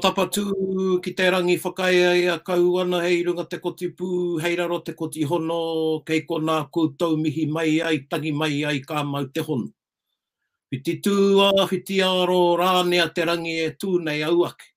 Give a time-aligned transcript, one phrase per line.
[0.00, 0.42] tapa tū
[1.02, 4.08] ki te rangi whakaia i a kauana hei runga te koti pū,
[4.42, 9.04] hei raro te koti hono, kei kona kūtau mihi mai ai, tangi mai ai, kā
[9.04, 9.68] mau te hono.
[10.70, 11.14] Whiti tū
[11.44, 14.68] a whiti aro, rānea te rangi e tū nei au ake.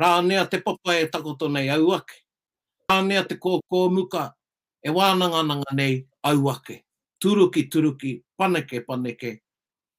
[0.00, 2.24] Rānea te papa e takoto nei au ake.
[2.92, 4.28] Rānea te kōkō muka
[4.82, 6.00] e wānanganga nei
[6.30, 6.82] au ake.
[7.22, 9.34] Turuki, turuki, paneke, paneke,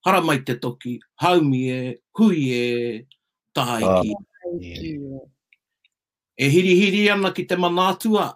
[0.06, 1.80] haramai te toki, haumi e,
[2.18, 2.68] hui e,
[3.54, 4.16] tahaiki.
[4.18, 4.31] Ah.
[6.38, 8.28] E hiri hiri ana ki te manatua,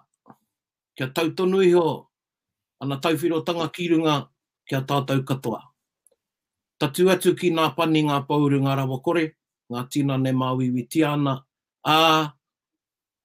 [0.96, 2.08] kia tau tonu iho,
[2.80, 4.14] ana tau whirotanga ki runga,
[4.68, 5.60] kia tātou katoa.
[6.80, 9.24] Tatu atu ki ngā pani ngā pauru ngā rawakore,
[9.72, 11.34] ngā tina ne māwiwi tiana,
[11.84, 11.96] a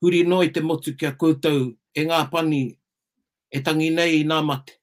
[0.04, 2.62] huri noi te motu kia koutou e ngā pani,
[3.56, 4.81] e tangi nei i nā mate.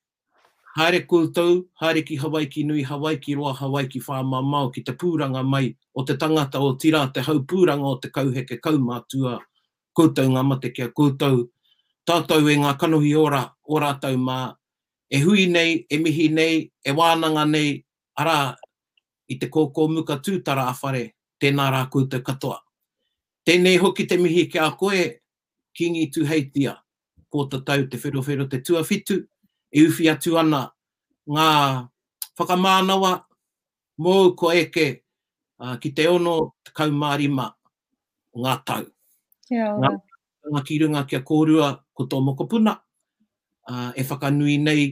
[0.79, 4.85] Haere kultau, haere ki Hawaii ki nui, Hawaii ki roa, Hawaii ki whāma mau, ki
[4.87, 9.41] te pūranga mai, o te tangata o tira, te hau pūranga o te kauheke kaumātua,
[9.99, 11.41] kultau ngā mate kia kultau.
[12.07, 14.39] Tātou e ngā kanohi ora, ora rātou mā,
[15.11, 17.73] e hui nei, e mihi nei, e wānanga nei,
[18.15, 18.37] ara
[19.27, 21.03] i te kōkō muka tūtara a whare,
[21.43, 22.61] tēnā rā kultau katoa.
[23.47, 25.03] Tēnei hoki te mihi ki koe,
[25.75, 26.77] kingi tu heitia,
[27.29, 29.19] ko te tau te whero whero te tuawhitu,
[29.71, 30.65] e uwhi atu ana
[31.29, 31.49] ngā
[32.39, 33.25] whakamānawa
[34.01, 34.89] mō ko eke
[35.61, 37.51] uh, ki te ono te kaumārima
[38.39, 38.87] ngā tau.
[39.53, 39.77] Yeah.
[39.77, 39.91] Ngā,
[40.55, 42.77] ngā ki runga kia kōrua ko tō mokopuna
[43.69, 44.89] uh, e whakanui nei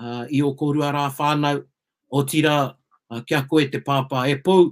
[0.00, 1.60] uh, i o kōrua rā whānau
[2.08, 4.70] o tira uh, kia koe te pāpā e pou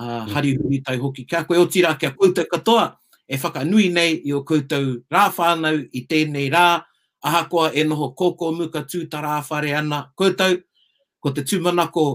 [0.00, 2.88] uh, hari hui tai hoki kia koe o tira kia koutou katoa
[3.28, 6.80] e whakanui nei i o koutou rā whānau i tēnei rā
[7.22, 10.56] ahakoa e noho koko muka tū tara whare ana koutou,
[11.22, 12.06] ko te tūmanako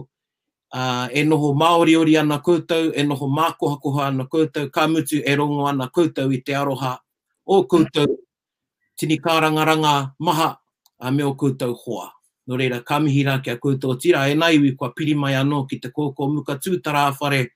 [0.75, 5.21] uh, e noho Māori ori ana koutou, e noho mākoha koha ana koutou, ka mutu
[5.25, 6.97] e rongo ana koutou i te aroha
[7.45, 8.19] o koutou,
[8.99, 10.57] tini kārangaranga maha
[10.99, 12.11] a me o koutou hoa.
[12.47, 16.27] No reira, ka mihira kia koutou tira, e naiwi kua pirimai anō ki te koko
[16.29, 17.53] muka tū tara whare,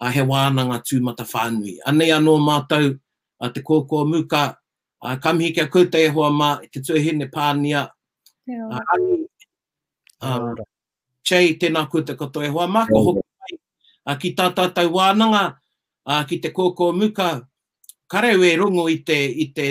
[0.00, 1.78] a he wānanga tūmata whānui.
[1.86, 2.98] Anei anō mātou,
[3.40, 4.59] a te koko muka tū
[5.04, 7.86] Uh, kamhi kia koutai hoa mā, te tuhi ne pānia.
[8.46, 8.82] Yeah.
[9.00, 9.24] Uh,
[10.22, 10.54] uh,
[11.24, 14.18] chei tēnā koutai katoa e hoa mā, ko hoki mai.
[14.20, 15.56] ki tā tātai wānanga,
[16.28, 17.46] ki te kōkō muka,
[18.10, 19.68] kare we rungo i te, i te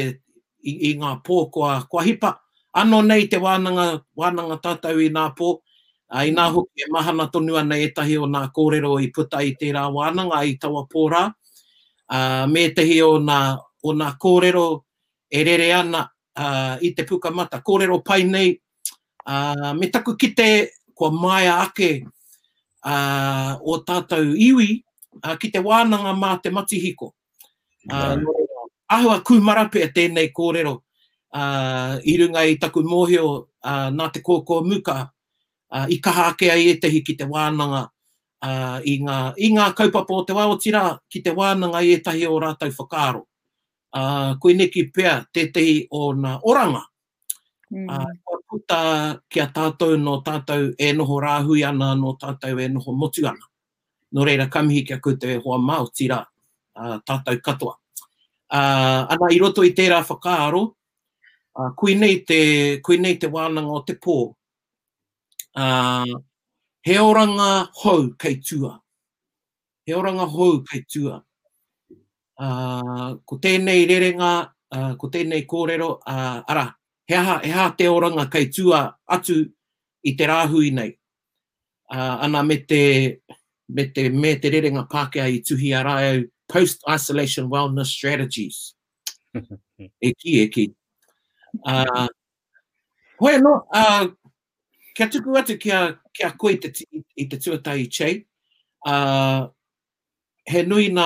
[0.63, 2.33] i, i ngā pō kua, kua hipa.
[2.73, 5.53] Ano nei te wānanga, wānanga tātai i nā pō,
[6.09, 6.53] uh, i nā mm.
[6.57, 9.85] hoki e mahana tonu ana e tahi o nā kōrero i puta i te rā
[9.93, 11.23] wānanga i tawa pōrā.
[12.09, 13.41] Uh, me tehi o nā,
[13.83, 14.87] o nā kōrero i
[15.29, 16.01] e rere ana
[16.41, 17.61] uh, i te puka mata.
[17.61, 18.49] Kōrero pai nei,
[19.27, 22.03] uh, me taku kite kua mai ake
[22.85, 24.81] uh, o tātou iwi
[25.23, 27.13] uh, ki te wānanga mā te matihiko.
[27.89, 28.67] Uh, yeah.
[28.89, 30.73] Ahua kumarape e tēnei kōrero
[31.37, 33.29] uh, i runga i taku mōhio
[33.63, 37.85] uh, nā te kōko muka uh, i kaha ake ai e ki te wānanga
[38.41, 42.25] uh, i, ngā, i ngā kaupapa o te wā tira ki te wānanga i etahi
[42.25, 43.28] o rātou whakaro
[43.95, 46.81] uh, koe ne ki pea tetei o nga oranga.
[47.71, 47.87] Mm.
[47.87, 48.79] Uh, puta
[49.29, 53.45] kia tātou no tātou e noho rāhui ana, no tātou e noho motu ana.
[54.13, 57.77] No reira kamihi kia koutou e hoa māo tira uh, tātou katoa.
[58.49, 63.73] Uh, ana i roto i tērā whakaaro, uh, koe nei te, koe nei te wānanga
[63.79, 64.17] o te pō.
[65.59, 66.17] Uh,
[66.85, 68.73] he oranga hou kei tua.
[69.85, 71.19] He oranga hou kei tua
[72.39, 74.31] uh, ko tēnei rerenga,
[74.75, 76.65] uh, ko tēnei kōrero, uh, ara,
[77.09, 79.41] he aha, he aha te oranga kai tua atu
[80.07, 80.93] i te rāhui nei.
[81.89, 83.19] Uh, ana me te,
[83.73, 88.73] me te, me te rerenga Pākehā i tuhi a rāau, post-isolation wellness strategies.
[89.35, 90.67] e ki, e ki.
[91.65, 92.07] Uh,
[93.21, 94.05] hoi no, uh,
[94.97, 95.81] kia tuku atu kia,
[96.13, 96.71] kia koe te,
[97.17, 98.19] i te tuatai i chei.
[98.87, 99.49] Uh,
[100.49, 101.05] he nui nā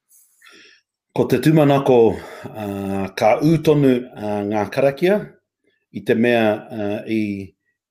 [1.11, 5.17] Ko te tūmanako uh, ka ūtonu uh, ngā karakia
[5.91, 7.17] i te mea uh, i,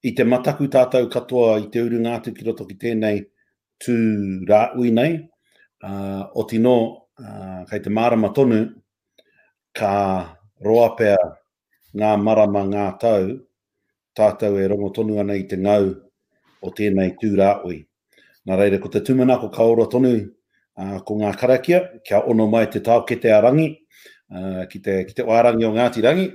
[0.08, 3.19] i te mataku tātou katoa i te uru ngātu ki roto ki tēnei
[3.84, 3.96] tū
[4.49, 5.19] rāui nei.
[5.84, 6.72] Uh, o tino,
[7.20, 8.62] uh, kei te marama tonu,
[9.76, 9.93] ka
[10.64, 11.20] roa pea
[12.00, 13.28] ngā marama ngā tau,
[14.17, 15.93] tātou e rongo tonu ana i te ngau
[16.64, 17.82] o tēnei tū rāui.
[18.49, 20.17] Nā reira, ko te tūmanako ka ora tonu
[21.05, 23.69] ko ngā karakia, kia ono mai te tau ke te arangi,
[24.32, 26.29] uh, ki, te, ki te wārangi o Ngāti Rangi.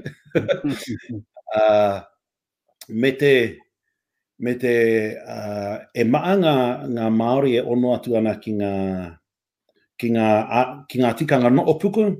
[1.55, 2.01] uh,
[2.89, 3.57] me te,
[4.39, 4.73] me te
[5.17, 6.55] uh, e maa ngā,
[6.93, 8.73] ngā Māori e ono atu ana ki ngā,
[9.97, 12.13] ki ngā, a, ki ngā tikanga no opuku, uh,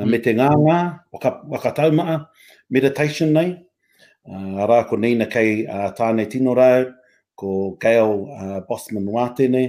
[0.00, 0.10] mm.
[0.10, 0.80] me te ngā ngā,
[1.12, 2.20] waka, waka tau maa,
[2.70, 3.52] meditation nei,
[4.26, 6.88] uh, arā ko neina kei uh, tāne tino rau,
[7.36, 9.68] ko Gail uh, Bosman Wātene,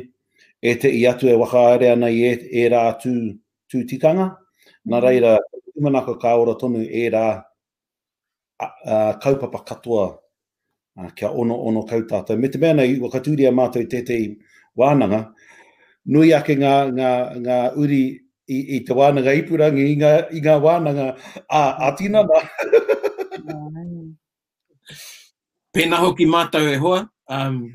[0.62, 3.12] e te i atu e waka are ana i e, e rā tū,
[3.70, 4.28] tū tikanga.
[4.90, 5.38] Nā reira,
[5.76, 7.26] imanako ka ora tonu e rā
[8.60, 10.06] a, a, kaupapa katoa
[10.98, 12.36] a, kia ono ono kautata.
[12.38, 14.18] Me te mēna i wakaturia mātou te te
[14.78, 15.28] wānanga,
[16.06, 17.12] nui ake ngā, ngā,
[17.44, 18.02] ngā uri
[18.48, 21.12] i, i te wānanga ipurangi i ngā, i ngā wānanga
[21.50, 22.42] a, a tinana.
[25.78, 27.04] Pēnā hoki mātou e hoa.
[27.30, 27.68] Um,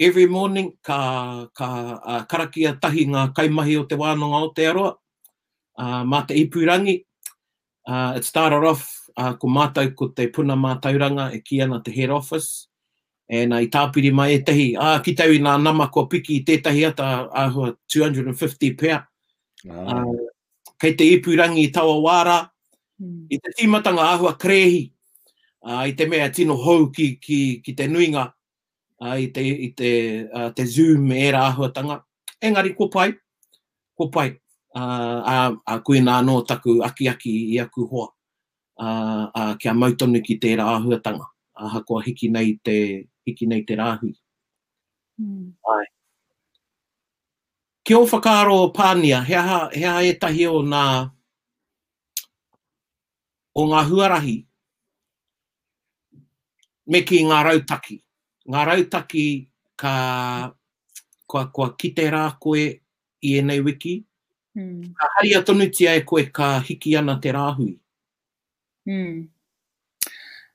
[0.00, 1.68] every morning ka ka
[2.00, 4.94] uh, karakia tahi ngā kaimahi o te wānanga o te aroa
[5.78, 7.04] uh, mā te ipurangi.
[7.86, 8.86] Uh, it started off
[9.18, 12.68] uh, ko mātou ko te puna mātauranga e ki ana te head office.
[13.32, 16.04] And uh, i tāpiri mai e tehi, a ah, ki tau i ngā nama ko
[16.06, 19.04] piki i tētahi ata a uh, 250 pair.
[19.70, 20.04] Ah.
[20.04, 20.28] Uh,
[20.78, 22.36] kei te ipurangi i tawa wāra,
[23.00, 23.26] hmm.
[23.32, 24.82] i te tīmatanga ahua krehi,
[25.64, 28.26] uh, i te mea tino hou ki, ki, ki te nuinga,
[29.02, 29.90] uh, i te, i te,
[30.32, 31.98] uh, te Zoom e rā ahuatanga.
[32.42, 33.10] Engari, ko pai,
[33.98, 34.30] ko pai,
[34.78, 38.08] uh, a, a koe nā no taku aki aki i aku hoa,
[38.78, 41.26] a, uh, a uh, kia mautonu ki te rā ahuatanga,
[41.58, 42.76] a uh, hakoa hiki nei te,
[43.26, 44.12] hiki nei te rāhu.
[45.22, 45.50] Mm.
[45.76, 45.86] Ai.
[47.86, 50.82] Kia o whakaaro pānia, hea, ha e tahi o nā,
[53.54, 54.36] o ngā huarahi,
[56.92, 57.98] me ki ngā rautaki.
[58.00, 58.08] Mm
[58.50, 59.26] ngā rautaki
[59.78, 60.54] ka
[61.26, 62.64] kua, kua kite rā koe
[63.22, 64.00] i nei wiki,
[64.56, 64.90] mm.
[64.98, 67.76] ka hari tonutia e koe ka hiki ana te rāhui.
[68.86, 69.28] Mm.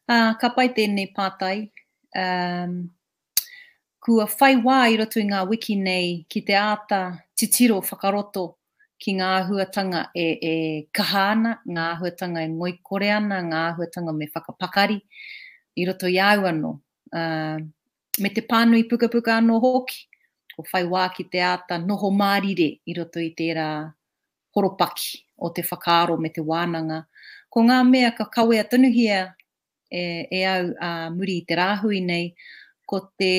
[0.09, 1.69] Uh, ka pai tēnei pātai.
[2.15, 2.89] Um,
[4.03, 7.01] kua whai wā i rotu i ngā wiki nei ki te āta
[7.37, 8.53] titiro whakaroto
[8.99, 10.53] ki ngā ahuatanga e, e
[10.95, 14.99] kaha ana, ngā ahuatanga e ngoi koreana, ana, ngā ahuatanga me whakapakari
[15.77, 16.71] i roto i āu anō.
[17.13, 17.67] Uh,
[18.19, 19.99] me te pānui puka puka anō hoki,
[20.55, 23.67] ko whai wā ki te āta noho mārire i roto i tērā
[24.57, 27.03] horopaki o te whakaaro me te wānanga.
[27.53, 29.19] Ko ngā mea ka kawe atunuhia
[29.93, 30.01] e,
[30.33, 32.31] e au a muri i te rāhui nei,
[32.89, 33.33] ko te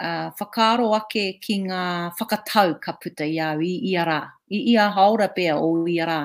[0.00, 1.84] uh, whakaaro ake ki ngā
[2.20, 5.98] whakatau ka puta i au i i ara, i i a haora pēa o i
[6.06, 6.22] ara.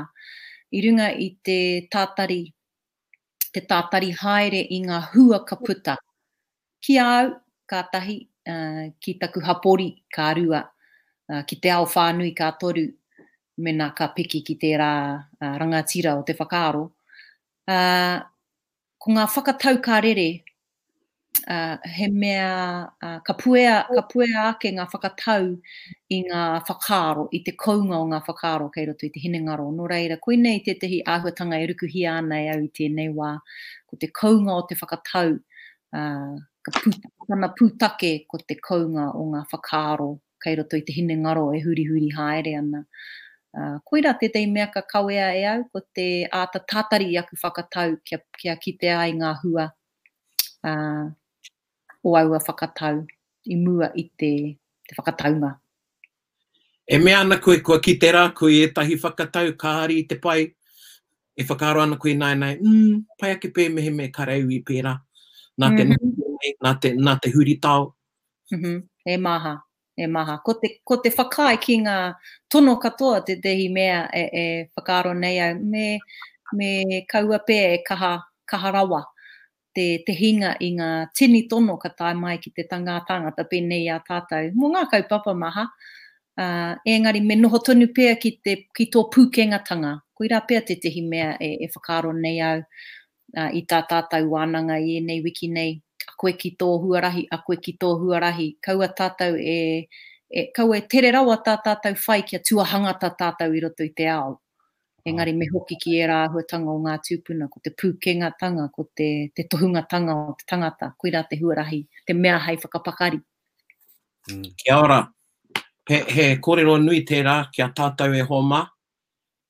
[0.72, 1.60] I runga i te
[1.92, 2.40] tātari,
[3.56, 5.98] te tātari haere i ngā hua ka puta.
[6.84, 7.34] Ki au,
[7.70, 8.16] kātahi
[8.52, 10.64] uh, ki taku hapori kā rua,
[11.32, 12.88] uh, ki te ao whānui kā toru,
[13.58, 16.86] mena ka piki ki te rā uh, rangatira o te whakaaro.
[17.68, 18.20] Uh,
[19.04, 20.30] ko ngā whakatau kā rere,
[21.52, 25.50] uh, he mea uh, ka, puea, ka puea ake ngā whakatau
[26.16, 29.68] i ngā whakaaro, i te kounga o ngā whakaaro, kei roto i te hinengaro.
[29.76, 33.34] Nō reira, koe nei tētahi āhuatanga e rukuhi ānei au i tēnei wā,
[33.90, 35.36] ko te kounga o te whakatau
[35.98, 40.08] uh, ka pūtana pūtake ko te kaunga o ngā whakaaro,
[40.44, 42.84] kei roto i te hine ngaro e huri huri haere ana.
[43.56, 47.38] Uh, ah, koira te tei mea ka kawea e au, ko te āta tātari aku
[47.44, 49.70] whakatau kia, kia kite ai ngā hua
[50.68, 51.08] uh,
[52.04, 53.02] o aua whakatau,
[53.48, 54.34] i mua i te,
[54.88, 55.54] te whakataunga.
[56.88, 60.20] E mea ana koe kua ki te rā koe e tahi whakatau kāri i te
[60.24, 60.42] pai,
[61.36, 64.98] e whakaro ana koe nai nai, mm, pai ake pē me kareu i pērā.
[65.58, 67.94] Nā te mm -hmm mai, e, nā te, nā te huri tau.
[68.54, 68.82] Mm -hmm.
[69.06, 69.56] E maha,
[69.98, 70.38] e maha.
[70.46, 71.98] Ko te, ko te whakai ki ngā
[72.50, 75.56] tono katoa te dehi mea e, e whakaro nei au.
[75.66, 76.00] Me,
[76.58, 76.70] me
[77.10, 78.12] kaua pē e kaha,
[78.50, 79.04] kaha rawa
[79.76, 83.92] te, te hinga i ngā tini tono ka tai mai ki te tangātanga ta pēnei
[83.96, 84.50] a tātou.
[84.60, 85.66] Mō ngā papa maha,
[86.40, 90.00] uh, engari me noho tonu pēa ki, te, ki tō pūkengatanga.
[90.14, 92.60] Koi rā pēa te tehi mea e, e whakaro nei au
[93.40, 97.26] uh, i tā tātou wānanga i e nei wiki nei a koe ki tō huarahi,
[97.32, 98.54] a koe ki tō huarahi.
[98.66, 99.88] Kaua tātou e,
[100.30, 103.90] e kaua e tere rawa tā tātou whai kia tuahanga tā tātou i roto i
[103.90, 104.40] te ao.
[105.08, 109.10] Engari me hoki ki e rāhuatanga o ngā tūpuna, ko te pūkenga tanga, ko te,
[109.36, 113.20] te tohunga tanga o te tangata, koe rā te huarahi, te mea hai whakapakari.
[114.28, 114.50] Mm.
[114.60, 114.98] Kia ora,
[115.88, 118.66] he, he kōrero nui tērā kia tātou e homa,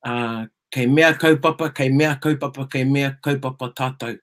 [0.05, 4.19] uh, kei mea kaupapa, kei mea kaupapa, kei mea kaupapa tātou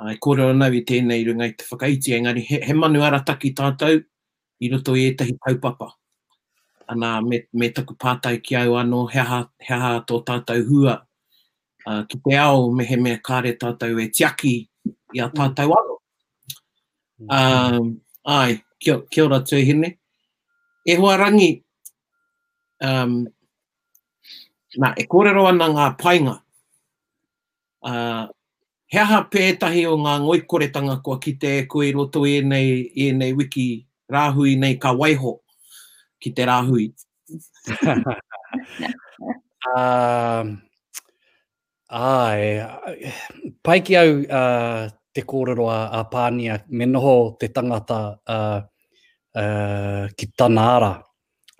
[0.00, 4.00] uh, e nau i tēnei rungai te whakaiti, engari he, he manu ara taki tātou
[4.60, 5.92] i roto i etahi paupapa.
[6.88, 10.98] Anā me, me taku pātai ki au anō he aha tō tātou hua
[11.86, 14.54] uh, ki te ao me he mea kāre tātou e tiaki
[15.14, 15.96] i a tātou anō.
[17.24, 17.94] Um,
[18.26, 19.94] ai, kia, kia ora tūhine.
[20.84, 21.48] E hoa rangi,
[22.84, 23.22] um,
[24.76, 26.34] na, e kōrero ana ngā painga,
[27.86, 28.26] uh,
[28.92, 32.84] he aha pētahi o ngā ngoi koretanga kua ki te eko i roto e nei,
[33.06, 33.66] e nei wiki
[34.12, 35.38] rāhui nei ka waiho
[36.22, 36.90] ki te rāhui.
[39.74, 40.44] uh,
[42.04, 42.44] ai,
[43.62, 48.60] pai ki au uh, te kōrero a, a Pānia, me noho te tangata uh,
[49.38, 50.94] uh, ki tana ara.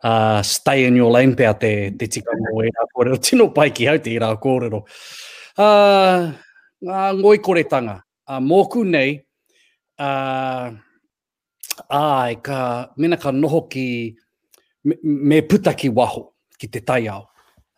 [0.05, 3.17] Uh, stay in your lane pia te, te tika mō e rā kōrero.
[3.25, 4.83] Tino pai ki au te i rā kōrero
[5.59, 6.33] uh,
[6.81, 7.95] ngā ngoi tanga.
[8.27, 9.21] Uh, ah, mōku nei,
[10.01, 10.71] uh,
[11.91, 14.17] ai, ka mena ka noho ki
[14.85, 17.27] me, me puta ki waho, ki te tai au.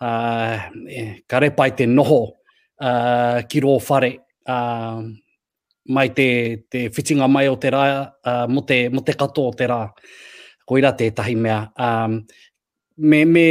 [0.00, 2.20] Uh, e, ka repai te noho
[2.80, 4.10] uh, ki rō whare,
[4.46, 5.00] uh,
[5.88, 7.86] mai te, te whitinga mai o te rā,
[8.22, 9.82] uh, mo, te, mo te kato o te rā.
[10.66, 11.62] Koira tētahi mea.
[11.78, 12.20] Um,
[12.98, 13.46] me, me,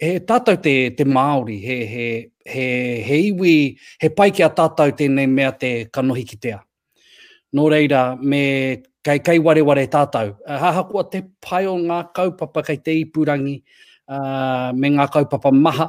[0.00, 2.08] he tātou te, te Māori, he, he,
[2.46, 2.68] he,
[3.04, 6.58] he iwi, he pai ki a tātou tēnei mea te kanohi ki tea.
[7.56, 10.34] Nō reira, me kai, kai ware ware tātou.
[10.44, 13.56] Hahakua te pai o ngā kaupapa kei te ipurangi,
[14.12, 15.88] uh, me ngā kaupapa maha,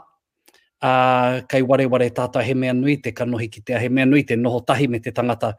[0.79, 4.24] uh, kai ware ware tātou he mea nui te kanohi ki tea, he mea nui
[4.24, 5.56] te noho tahi me te tangata.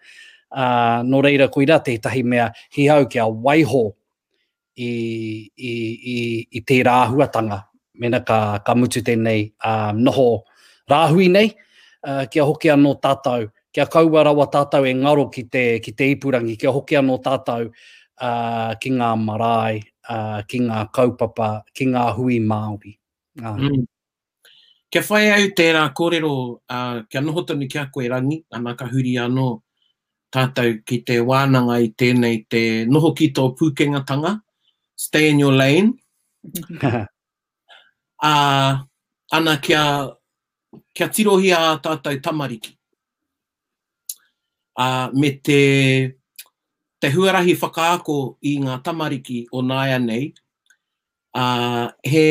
[0.51, 3.91] Uh, nō reira, koira te tahi mea hi hau ki a waiho
[4.81, 4.95] i,
[5.55, 5.75] i,
[6.11, 6.15] i,
[6.59, 7.61] i tērā huatanga,
[8.01, 10.27] mena ka, ka mutu tēnei um, noho
[10.91, 11.53] rāhui nei,
[12.09, 16.09] uh, kia hoki anō tātou, kia kaua rawa tātou e ngaro ki te, ki te
[16.17, 22.07] ipurangi, kia hoki anō tātou uh, ki ngā marae, uh, ki ngā kaupapa, ki ngā
[22.17, 22.97] hui Māori.
[23.45, 23.69] Uh.
[23.69, 23.85] Mm.
[24.91, 29.19] Kia whai au tērā kōrero, uh, kia noho tonu kia koe rangi, anā ka huri
[29.23, 29.45] anō
[30.35, 34.39] tātou ki te wānanga i tēnei te noho ki tō pūkengatanga,
[34.97, 35.93] stay in your lane,
[38.23, 38.75] uh,
[39.31, 40.11] ana kia,
[40.95, 42.77] kia tirohi a tātai tamariki.
[44.79, 46.15] Uh, me te,
[47.01, 50.33] te huarahi whakaako i ngā tamariki o nāia nei,
[51.37, 52.25] uh, he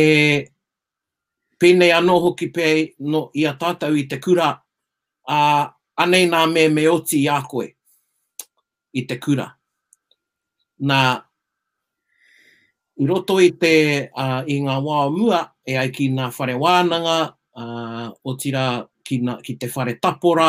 [1.62, 2.70] pēnei anō hoki pē
[3.06, 4.54] no i a tātau i te kura,
[5.28, 5.66] uh,
[6.00, 7.68] anei nā me me oti i koe
[8.94, 9.46] i te kura.
[10.80, 11.00] Nā,
[13.04, 17.16] i roto i te, uh, i ngā wā mua, e ai ki ngā whare wānanga,
[17.62, 18.64] uh, o tira
[19.06, 20.48] ki, na, ki te whare tapora,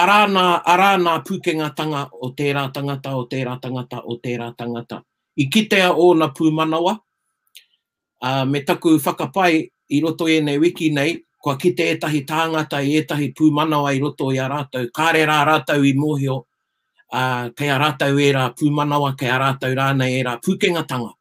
[0.00, 5.02] arana, arana pūkenga tanga o tērā tangata, o tērā tangata, o tērā tangata.
[5.44, 6.96] I kitea o na pūmanawa,
[8.24, 9.50] uh, me taku whakapai
[9.90, 14.30] i roto e nei wiki nei, kua kite etahi tāngata i etahi pūmanawa i roto
[14.32, 16.38] i a rātou, re rā rātou i mōhio,
[17.12, 21.12] uh, kei a rātou e rā pūmanawa, kei a rātou rānei e rā pūkenga tanga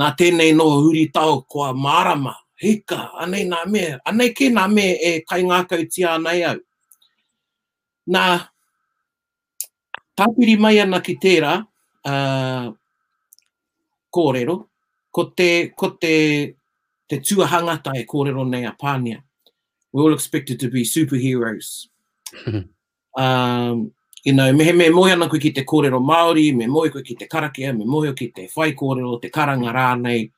[0.00, 4.96] nā tēnei no huri tau kua marama, hika, anei nā mea, anei ke nā mea
[5.10, 6.58] e kai ngākau ti anei au.
[8.14, 8.24] Nā,
[10.18, 11.54] tāpiri mai ana ki tērā,
[12.10, 12.68] uh,
[14.14, 14.58] kōrero,
[15.14, 16.14] ko te, ko te,
[17.08, 19.22] te tuahangata e kōrero nei a Pānia.
[19.92, 21.86] We all expected to be superheroes.
[23.16, 23.92] um,
[24.26, 27.14] you know, me me moe ana koe ki te kōrero Māori, me moe koe ki
[27.14, 30.30] te karakia, me moe ki te whai kōrero, te karanga rānei,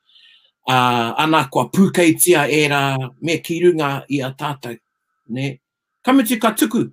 [0.67, 4.75] uh, ana kua pūkeitia era, me ki runga i a tātou.
[5.29, 5.53] Ne?
[6.03, 6.83] Kamutu ka tuku,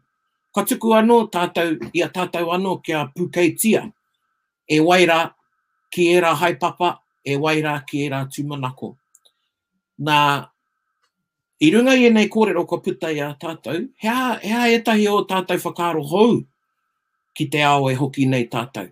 [0.55, 3.89] ka tuku anō tātou, i a tātou anō kia pūkeitia.
[4.71, 5.19] E waira
[5.93, 8.93] ki era haipapa, e waira ki era tūmanako.
[9.99, 10.23] Nā,
[11.59, 15.11] i runga i e nei kōrero ka puta i a tātou, hea, hea e tahi
[15.11, 16.39] o tātou whakaro hou,
[17.35, 18.89] ki te ao e hoki nei tātou.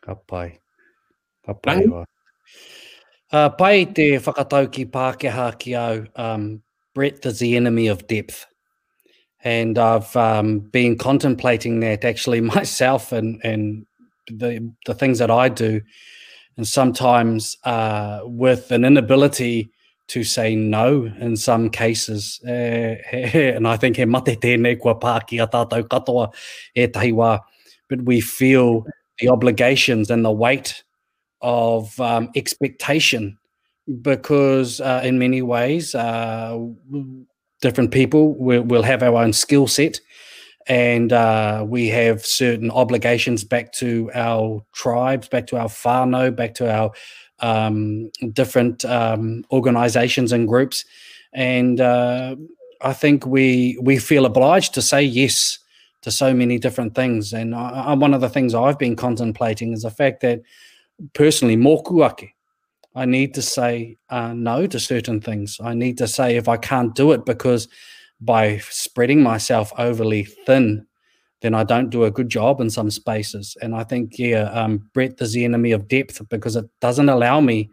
[0.00, 0.58] Ka pai.
[1.44, 2.04] Ka pai wa.
[3.30, 6.62] Uh, pai te whakatau ki Pākehā ki au, um,
[6.94, 8.46] breadth is the enemy of depth.
[9.44, 13.86] And I've um, been contemplating that actually myself and, and
[14.28, 15.82] the, the things that I do.
[16.56, 19.70] And sometimes uh, with an inability
[20.08, 22.40] to say no in some cases.
[22.44, 26.32] Uh, and I think he mate tēnei kua pā ki a tātou katoa
[26.74, 27.40] e tahi wā.
[27.88, 28.86] but we feel
[29.18, 30.82] the obligations and the weight
[31.40, 33.38] of um, expectation
[34.02, 36.58] because uh, in many ways uh,
[37.60, 40.00] different people will, will have our own skill set
[40.66, 46.54] and uh, we have certain obligations back to our tribes back to our fano, back
[46.54, 46.90] to our
[47.40, 50.84] um, different um, organizations and groups
[51.32, 52.34] and uh,
[52.80, 55.58] i think we we feel obliged to say yes
[56.08, 57.32] to so many different things.
[57.34, 60.40] And I, I, one of the things I've been contemplating is the fact that
[61.12, 62.30] personally, mokuake,
[62.94, 65.58] I need to say uh, no to certain things.
[65.62, 67.68] I need to say if I can't do it because
[68.20, 70.86] by spreading myself overly thin,
[71.42, 73.56] then I don't do a good job in some spaces.
[73.62, 77.40] And I think, yeah, um, breadth is the enemy of depth because it doesn't allow
[77.40, 77.70] me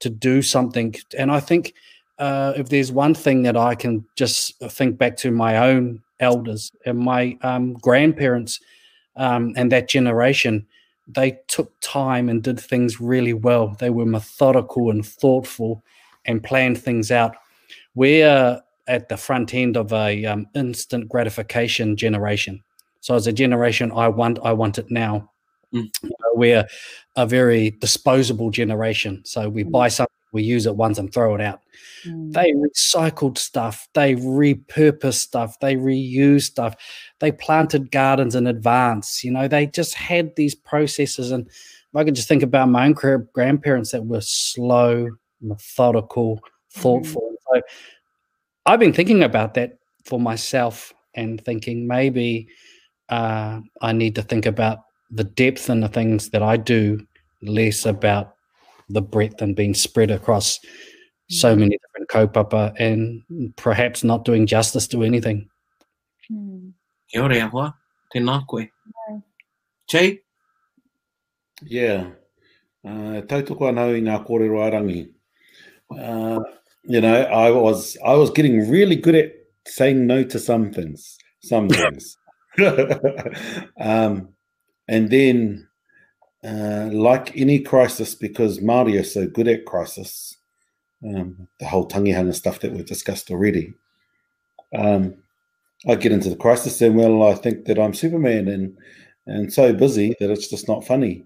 [0.00, 0.94] to do something.
[1.16, 1.72] And I think
[2.18, 6.72] uh, if there's one thing that I can just think back to my own elders
[6.86, 8.60] and my um, grandparents
[9.16, 10.66] um, and that generation,
[11.06, 13.76] they took time and did things really well.
[13.78, 15.82] They were methodical and thoughtful
[16.24, 17.34] and planned things out.
[17.94, 22.62] We're at the front end of a um, instant gratification generation.
[23.00, 25.30] So as a generation, I want I want it now.
[25.72, 25.88] Mm.
[26.02, 26.66] You know, we're
[27.16, 29.22] a very disposable generation.
[29.24, 29.70] So we mm.
[29.70, 31.60] buy something we use it once and throw it out.
[32.06, 32.32] Mm.
[32.32, 36.76] They recycled stuff, they repurposed stuff, they reused stuff,
[37.20, 39.24] they planted gardens in advance.
[39.24, 41.30] You know, they just had these processes.
[41.30, 45.08] And if I can just think about my own grandparents that were slow,
[45.40, 46.80] methodical, mm-hmm.
[46.80, 47.22] thoughtful.
[47.22, 47.54] Mm.
[47.54, 47.62] So
[48.66, 52.48] I've been thinking about that for myself and thinking maybe
[53.08, 57.00] uh, I need to think about the depth and the things that I do,
[57.40, 58.34] less about
[58.88, 60.58] the breadth and being spread across
[61.30, 61.60] so mm.
[61.60, 63.22] many different kaupapa and
[63.56, 65.46] perhaps not doing justice to anything.
[66.28, 66.70] Hmm.
[67.12, 67.74] Kia ora,
[68.14, 68.68] Tēnā koe.
[69.92, 70.20] Yeah.
[71.62, 72.06] Yeah.
[72.86, 75.10] Uh, tautoko anau i ngā kōrero arangi.
[75.90, 76.40] Uh,
[76.84, 79.32] you know, I was I was getting really good at
[79.66, 82.16] saying no to some things, some things.
[83.80, 84.28] um,
[84.86, 85.67] and then
[86.44, 90.36] uh, like any crisis, because Maori are so good at crisis,
[91.04, 93.72] um, the whole tangihanga stuff that we've discussed already,
[94.76, 95.14] um,
[95.88, 98.76] I get into the crisis and well, I think that I'm Superman and
[99.26, 101.24] and so busy that it's just not funny.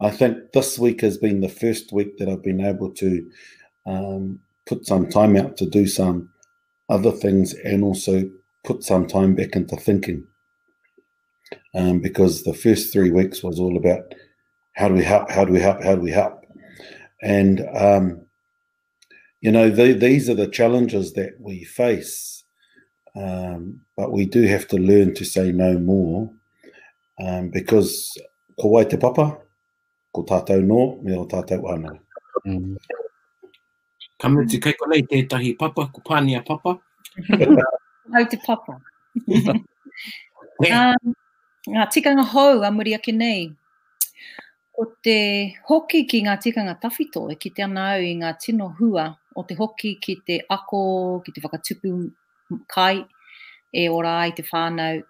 [0.00, 3.30] I think this week has been the first week that I've been able to
[3.86, 6.28] um, put some time out to do some
[6.88, 8.28] other things and also
[8.64, 10.26] put some time back into thinking.
[11.74, 14.12] Um, because the first three weeks was all about
[14.76, 15.30] how do we help?
[15.30, 15.82] How do we help?
[15.82, 16.44] How do we help?
[17.22, 18.20] And um,
[19.40, 22.44] you know, the, these are the challenges that we face.
[23.14, 26.30] Um, but we do have to learn to say no more
[27.18, 28.12] um, because
[28.60, 29.38] ko wai te papa,
[30.14, 31.98] ko tātou no, me o tātou anō.
[32.46, 32.76] Mm.
[34.20, 36.78] Ka mutu kai konei tētahi papa, ko pānia papa.
[38.12, 38.78] how to papa.
[39.32, 41.14] um,
[41.66, 43.54] ngā tikanga hou a muri ake nei
[44.76, 48.66] o te hoki ki ngā tika ngā tawhito e ki te anau i ngā tino
[48.80, 49.04] hua
[49.36, 50.82] o te hoki ki te ako,
[51.26, 51.92] ki te whakatupu
[52.74, 53.00] kai
[53.72, 55.00] e ora ai te whānau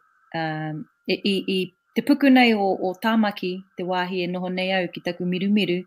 [0.40, 1.58] um, e, i, i
[1.96, 5.50] te puku nei o, o tāmaki te wāhi e noho nei au ki taku miru
[5.58, 5.80] miru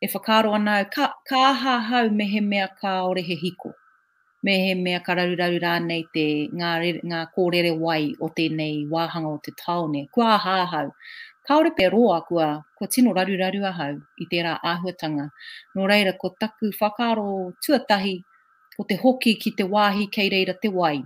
[0.00, 3.74] e whakaro ana ka, ka ha hau me he mea ka ore he hiko
[4.46, 6.24] me he mea ka raruraru rānei te
[6.60, 10.94] ngā, re, ngā kōrere wai o tēnei wāhanga o te taone kua ha hau
[11.48, 15.24] kaore pe roa kua ko tino raru raru a hau i tērā āhuatanga.
[15.78, 17.24] Nō reira, ko taku whakaro
[17.66, 18.12] tuatahi,
[18.76, 20.98] ko te hoki ki te wāhi kei reira te wai.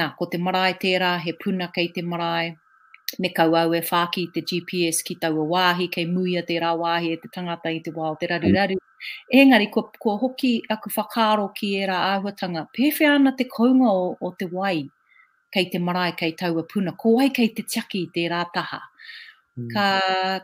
[0.00, 2.50] Nā, ko te marae tērā, he puna kei te marae,
[3.24, 6.72] me kau au e whāki te GPS ki tau a wāhi, kei muia te rā
[6.82, 8.78] wāhi e te tangata i te wā te raru raru.
[9.42, 14.06] Engari, ko, ko hoki aku whakaro ki e rā āhuatanga, pēwhi ana te kounga o,
[14.30, 14.76] o te wai,
[15.54, 18.42] kei te marae, kei tau a puna, ko ai kei te tiaki i te rā
[18.58, 18.80] taha.
[19.54, 19.68] Hmm.
[19.68, 19.86] ka,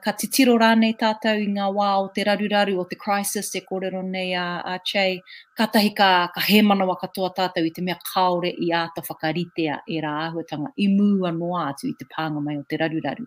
[0.05, 3.63] ka te tiro rānei tātou i ngā wā o te raruraru o te crisis e
[3.69, 5.23] kōrero nei a, a Che,
[5.57, 10.03] katahi ka, ka he manawa katoa tātou i te mea kaore i āta whakaritea e
[10.05, 13.25] rā ahuatanga i mua noa atu i te pānga mai o te raruraru.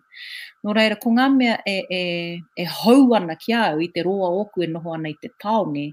[0.62, 2.00] Nō reira, ko ngā mea e, e,
[2.38, 5.88] e hau ana ki au i te roa oku e noho ana i te taone,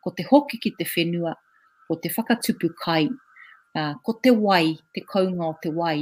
[0.00, 1.36] ko te hoki ki te whenua,
[1.90, 3.10] ko te whakatupu kai,
[3.76, 5.98] uh, ko te wai, te kaunga o te wai,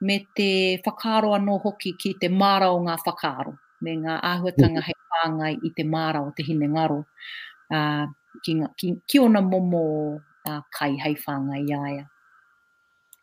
[0.00, 5.52] me te whakaro anō hoki ki te mārao ngā whakaro, me ngā āhuatanga hei pāngai
[5.64, 7.00] i te mārao, te hine ngaro,
[7.74, 8.04] uh,
[8.44, 9.82] ki, ki, ki ona momo
[10.18, 12.04] uh, kai hei whāngai iaia.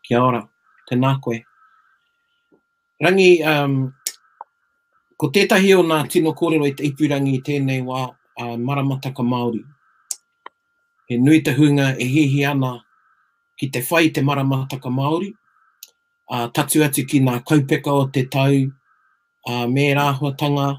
[0.04, 0.42] Kia ora,
[0.90, 1.40] tēnā koe.
[3.04, 3.80] Rangi, um,
[5.20, 9.64] ko tētahi o ngā tino kōrero i te ipurangi i tēnei wā uh, maramataka Māori.
[11.08, 12.80] He nui te hunga e hihi ana
[13.58, 15.32] ki te whai te maramataka Māori,
[16.30, 18.62] uh, tatu atu ki ngā kaupeka o te tau,
[19.48, 20.78] uh, me rāhuatanga.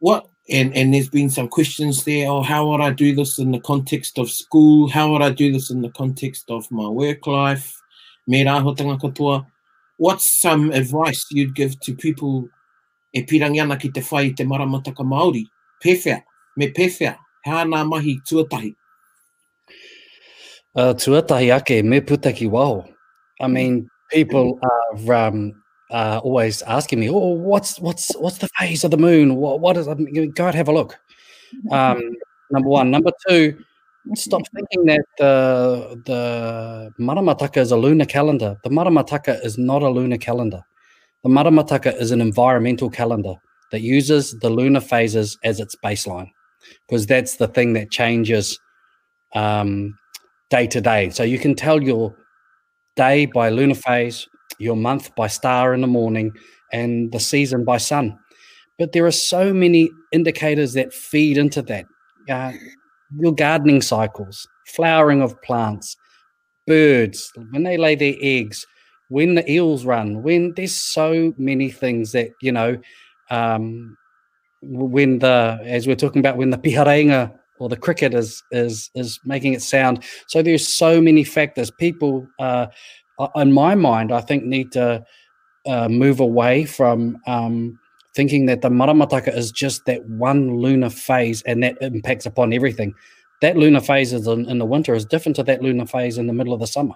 [0.00, 3.52] What, and, and there's been some questions there, oh, how would I do this in
[3.52, 4.88] the context of school?
[4.90, 7.74] How would I do this in the context of my work life?
[8.26, 9.46] Me rāhuatanga katoa.
[9.98, 12.48] What's some advice you'd give to people
[13.14, 15.44] e pirangi ana ki te whai te maramataka Māori?
[15.84, 16.22] Pēwhia,
[16.56, 17.16] me pēwhia,
[17.46, 18.74] hā nā mahi tuatahi.
[20.74, 22.92] Uh, tuatahi ake, me putaki ki
[23.40, 25.52] I mean, people are um,
[25.90, 29.36] uh, always asking me, "Oh, what's what's what's the phase of the moon?
[29.36, 30.92] What what is?" I um, mean, go and have a look.
[31.68, 31.72] Mm-hmm.
[31.72, 32.12] Um,
[32.50, 33.58] number one, number two,
[34.16, 38.56] stop thinking that the the Maramataka is a lunar calendar.
[38.64, 40.62] The Maramataka is not a lunar calendar.
[41.22, 43.34] The Maramataka is an environmental calendar
[43.70, 46.30] that uses the lunar phases as its baseline,
[46.86, 48.58] because that's the thing that changes
[49.34, 49.96] um,
[50.50, 51.10] day to day.
[51.10, 52.14] So you can tell your
[52.96, 54.28] day by lunar phase,
[54.58, 56.32] your month by star in the morning,
[56.72, 58.18] and the season by sun.
[58.78, 61.84] But there are so many indicators that feed into that.
[62.28, 62.52] Uh,
[63.18, 65.96] your gardening cycles, flowering of plants,
[66.66, 68.66] birds, when they lay their eggs,
[69.08, 72.78] when the eels run, when there's so many things that, you know,
[73.30, 73.96] um,
[74.62, 79.20] when the, as we're talking about, when the piharenga or the cricket is is is
[79.24, 80.02] making it sound.
[80.26, 81.70] So there's so many factors.
[81.70, 82.66] People, uh,
[83.36, 85.04] in my mind, I think need to
[85.66, 87.78] uh, move away from um,
[88.16, 92.94] thinking that the maramataka is just that one lunar phase and that impacts upon everything.
[93.42, 96.26] That lunar phase is in, in the winter is different to that lunar phase in
[96.26, 96.94] the middle of the summer.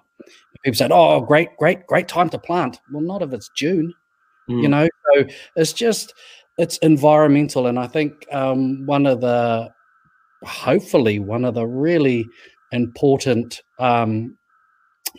[0.64, 3.94] People said, "Oh, great, great, great time to plant." Well, not if it's June,
[4.50, 4.62] mm.
[4.62, 4.88] you know.
[5.12, 5.24] So
[5.54, 6.12] it's just
[6.58, 9.70] it's environmental, and I think um, one of the
[10.46, 12.26] hopefully one of the really
[12.72, 14.36] important um,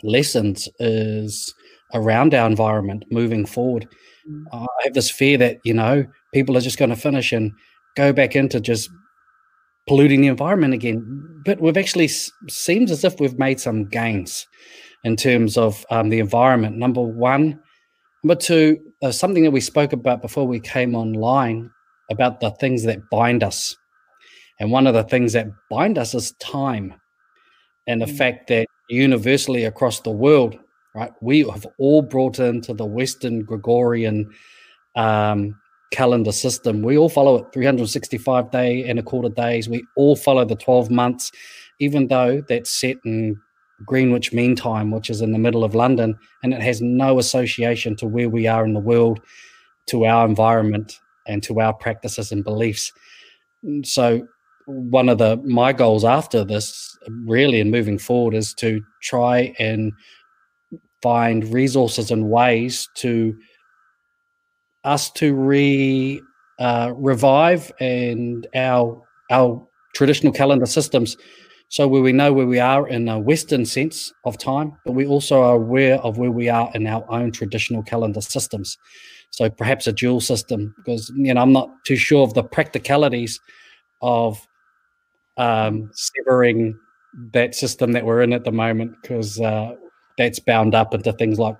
[0.02, 1.52] lessons is
[1.94, 3.86] around our environment moving forward.
[4.28, 4.42] Mm.
[4.52, 7.52] I have this fear that you know people are just going to finish and
[7.96, 8.90] go back into just
[9.86, 11.40] polluting the environment again.
[11.44, 12.08] But we've actually
[12.48, 14.46] seems as if we've made some gains
[15.04, 16.76] in terms of um, the environment.
[16.76, 17.58] Number one,
[18.22, 21.70] number two, uh, something that we spoke about before we came online
[22.10, 23.74] about the things that bind us
[24.60, 26.94] and one of the things that bind us is time
[27.86, 28.16] and the mm.
[28.16, 30.58] fact that universally across the world,
[30.94, 34.30] right, we have all brought into the Western Gregorian
[34.96, 35.54] um,
[35.92, 36.82] calendar system.
[36.82, 39.68] We all follow it 365 day and a quarter days.
[39.68, 41.30] We all follow the 12 months,
[41.78, 43.36] even though that's set in
[43.86, 47.94] Greenwich Mean Time, which is in the middle of London, and it has no association
[47.96, 49.20] to where we are in the world,
[49.90, 52.92] to our environment, and to our practices and beliefs.
[53.84, 54.26] So
[54.68, 59.92] one of the my goals after this, really, and moving forward, is to try and
[61.00, 63.34] find resources and ways to
[64.84, 66.20] us to re
[66.60, 69.02] uh, revive and our
[69.32, 71.16] our traditional calendar systems.
[71.70, 75.06] So where we know where we are in a Western sense of time, but we
[75.06, 78.76] also are aware of where we are in our own traditional calendar systems.
[79.30, 83.40] So perhaps a dual system, because you know I'm not too sure of the practicalities
[84.02, 84.46] of
[85.38, 86.78] um, severing
[87.32, 89.72] that system that we're in at the moment because uh,
[90.18, 91.56] that's bound up into things like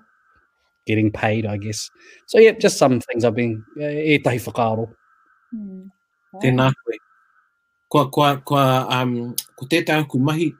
[0.85, 1.89] getting paid, I guess.
[2.27, 3.63] So, yeah, just some things I've been.
[3.79, 4.89] E tahi whakaaro.
[5.51, 5.85] Hmm.
[6.43, 6.97] Tēnā koe.
[7.91, 10.53] Kua, kua, kua, um, ko tētahi ku mahi,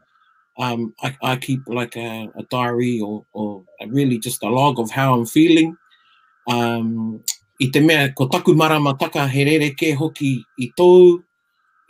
[0.57, 4.89] um, I, I keep like a, a diary or, or really just a log of
[4.91, 5.77] how I'm feeling.
[6.49, 7.21] Um,
[7.61, 11.21] I te mea, ko taku marama taka he rere ke hoki i tōu,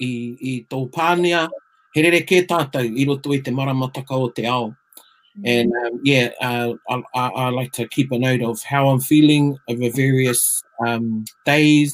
[0.02, 0.10] i,
[0.42, 1.48] i tau pānea,
[1.94, 4.74] he rere kē tātou i roto i te maramataka o te ao.
[5.46, 9.00] And um, yeah, uh, I, I, I like to keep a note of how I'm
[9.00, 11.94] feeling over various um, days,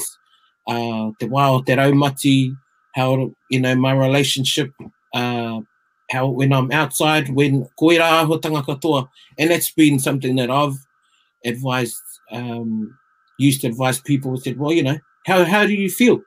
[0.67, 2.55] uh, te wā o te raumati,
[2.95, 4.71] how, you know, my relationship,
[5.13, 5.59] uh,
[6.11, 9.07] how when I'm outside, when koera aho tanga katoa.
[9.37, 10.77] And that's been something that I've
[11.45, 12.97] advised, um,
[13.37, 16.21] used to advise people, said, well, you know, how, how do you feel?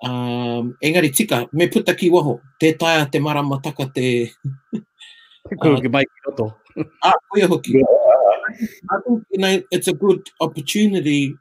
[0.00, 4.30] Um, engari tika, me puta ki waho, te taia te maramataka te...
[5.60, 5.80] Kuru ah.
[5.80, 6.44] ki mai ki roto.
[6.76, 7.72] A, ah, kuia hoki.
[7.82, 11.34] I think you know, it's a good opportunity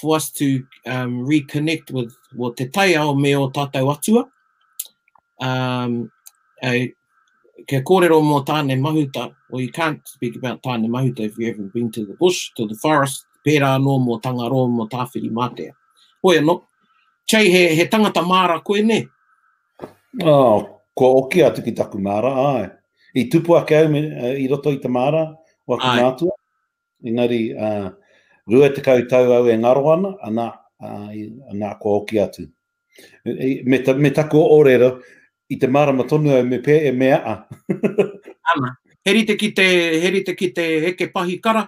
[0.00, 4.28] for us to um, reconnect with well, te tai ao me o tātou atua.
[5.44, 6.10] Um,
[6.62, 6.92] I,
[7.66, 11.72] ke kōrero mō tāne mahuta, well you can't speak about tāne mahuta if you haven't
[11.72, 15.72] been to the bush, to the forest, pērā no mō tangaro mō tāwhiri mātea.
[16.22, 16.46] Hoi anō.
[16.46, 16.64] No?
[17.28, 19.04] chai he, he tangata mara koe ne?
[20.24, 22.68] Oh, ko oki atu ki taku mara, ai.
[23.14, 25.28] I tupu ake au me, uh, i roto i te mara,
[25.68, 26.34] o aku mātua.
[27.04, 27.90] Engari, uh,
[28.48, 30.46] rua te kau tau au e ngaro ana, ana,
[30.80, 31.12] uh,
[31.52, 32.48] ana ko oki atu.
[33.24, 34.94] E, e, me, ta, me taku o orero,
[35.52, 37.36] i te mara ma tonu au me pē e mea a.
[38.54, 39.68] ana, herite ki te,
[40.02, 41.66] herite ki te heke pahi kara?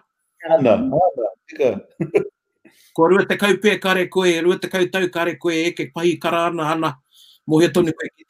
[0.56, 1.74] Ana, ana, tika.
[2.94, 6.46] Ko rua te kau kare koe, rua te kau kare koe, e ke pahi kara
[6.50, 6.90] ana ana,
[7.46, 8.24] mo he tonu koe ki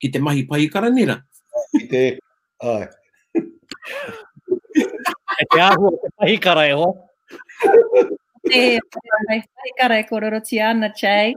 [0.00, 1.16] ki te mahi pahi kara nira.
[1.72, 2.02] Ki te,
[2.62, 2.84] ai.
[3.34, 3.42] e
[5.50, 6.86] te ahua e te pahi kara e ho.
[8.48, 8.78] Te
[9.26, 9.42] pahi
[9.78, 11.34] kara e kororo ti ana, Chay.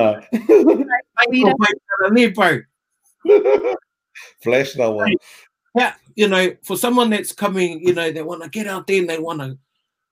[0.00, 0.20] Ana.
[0.32, 2.56] Pahi kara ni pau.
[4.42, 5.12] Flash that one.
[5.74, 8.98] Yeah, you know, for someone that's coming, you know, they want to get out there
[8.98, 9.58] and they want to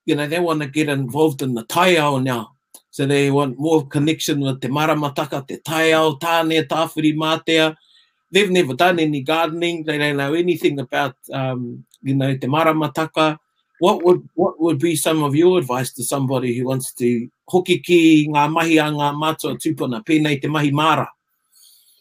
[0.09, 2.55] you know, they want to get involved in the tai ao now.
[2.91, 7.77] So they want more connection with te maramataka, te tai ao, tāne, tāwhiri mātea.
[8.31, 9.85] They've never done any gardening.
[9.85, 13.37] They don't know anything about, um, you know, te maramataka.
[13.81, 17.79] What would, what would be some of your advice to somebody who wants to hoki
[17.79, 21.07] ki ngā mahi a ngā mātua tūpuna, pēnei te mahi mara?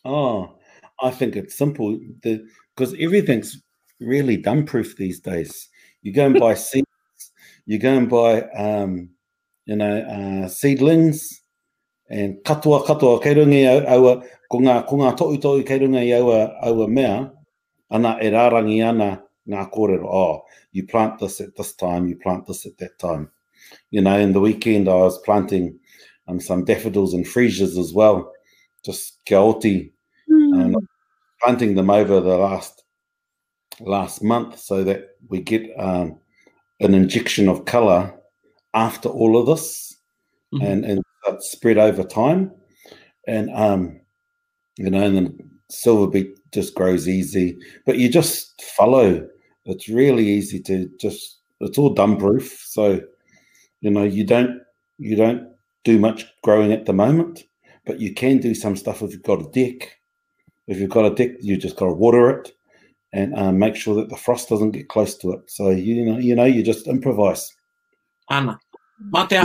[0.06, 0.54] Oh,
[1.02, 2.00] I think it's simple.
[2.24, 3.62] Because everything's
[4.00, 5.68] really dumb-proof these days.
[6.04, 6.86] You go and buy seed
[7.68, 9.10] you go and buy, um,
[9.66, 11.42] you know, uh, seedlings
[12.10, 14.14] and katoa katoa kei runga au, aua,
[14.50, 17.14] ko ngā, ko ngā kei runga i aua, aua mea,
[17.92, 19.10] ana e rārangi ana
[19.52, 20.06] ngā kōrero.
[20.10, 23.30] Oh, you plant this at this time, you plant this at that time.
[23.92, 25.78] You know, in the weekend I was planting
[26.30, 28.32] um, some daffodils and freesias as well,
[28.86, 29.92] just kia oti,
[30.32, 30.74] mm.
[30.76, 30.88] um,
[31.44, 32.84] planting them over the last
[33.82, 36.20] last month so that we get um,
[36.80, 38.14] an injection of color
[38.74, 39.96] after all of this
[40.54, 40.66] mm-hmm.
[40.66, 41.02] and, and
[41.44, 42.52] spread over time.
[43.28, 44.00] And, um,
[44.78, 49.28] you know, and then silver beet just grows easy, but you just follow.
[49.66, 52.64] It's really easy to just, it's all dumb proof.
[52.70, 53.02] So,
[53.82, 54.62] you know, you don't,
[55.00, 55.50] you don't
[55.84, 57.44] do much growing at the moment,
[57.86, 59.96] but you can do some stuff if you've got a deck.
[60.68, 62.52] If you've got a deck, you just got to water it
[63.14, 65.50] and um, make sure that the frost doesn't get close to it.
[65.50, 67.54] So you know, you know, you just improvise.
[68.30, 68.54] Anna.
[68.54, 68.58] Mm-hmm.
[69.30, 69.38] The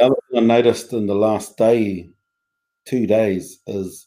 [0.00, 2.10] other thing I noticed in the last day,
[2.84, 4.06] two days, is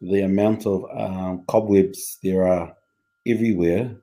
[0.00, 2.74] the amount of um, cobwebs there are
[3.26, 3.96] everywhere,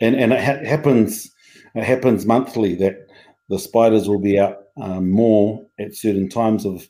[0.00, 1.30] and and it ha- happens.
[1.74, 3.06] It happens monthly that
[3.48, 6.88] the spiders will be out um, more at certain times of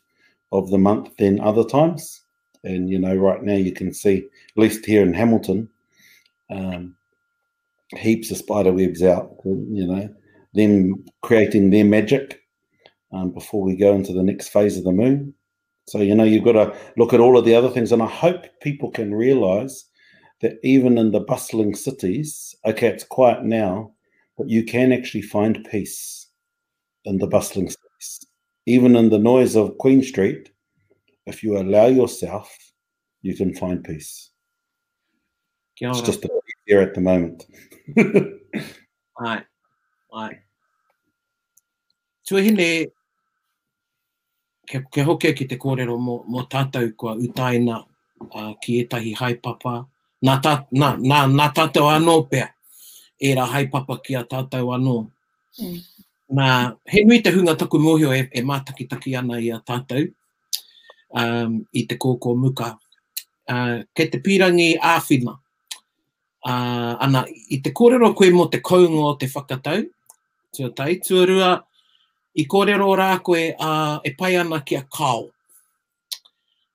[0.51, 2.21] of the month than other times.
[2.65, 5.69] And you know, right now you can see, at least here in Hamilton,
[6.49, 6.95] um,
[7.97, 10.09] heaps of spider webs out, you know,
[10.53, 12.39] them creating their magic
[13.13, 15.33] um, before we go into the next phase of the moon.
[15.87, 17.91] So, you know, you've got to look at all of the other things.
[17.91, 19.85] And I hope people can realize
[20.41, 23.91] that even in the bustling cities, okay, it's quiet now,
[24.37, 26.27] but you can actually find peace
[27.05, 28.25] in the bustling cities.
[28.65, 30.51] Even in the noise of Queen Street,
[31.25, 32.55] if you allow yourself,
[33.23, 34.29] you can find peace.
[35.81, 36.38] It's just a
[36.69, 37.39] here at the moment.
[39.23, 39.37] Ai,
[40.19, 40.31] ai.
[42.29, 42.69] Tuahine,
[44.71, 47.79] ke, ke hoke ki te kōrero mō, mō tātou kua utaina
[48.29, 49.79] uh, ki etahi haipapa.
[50.27, 52.51] Nā, tā, nā, nā, nā tātou anō pia,
[53.17, 54.99] e rā haipapa ki a tātou anō.
[55.57, 55.81] Mm.
[56.37, 56.47] Nā,
[56.91, 60.05] he nui te hunga taku mōhio e, e mātakitaki ana i a tātou
[61.17, 62.75] um, i te kōkō muka.
[63.49, 65.39] Uh, kei te pīrangi āwhina.
[66.45, 69.81] Uh, ana, i te kōrero koe mō te kaungo o te whakatau,
[70.55, 71.57] tuatai, tuarua,
[72.39, 75.25] i kōrero rā koe uh, e pai ana ki a kao.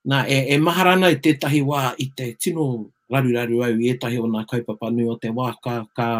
[0.04, 2.66] Nā, e, e maharana i tētahi wā i te tino
[3.08, 6.10] raru raru au i etahi o nā kaupapa nui o te wā ka, ka...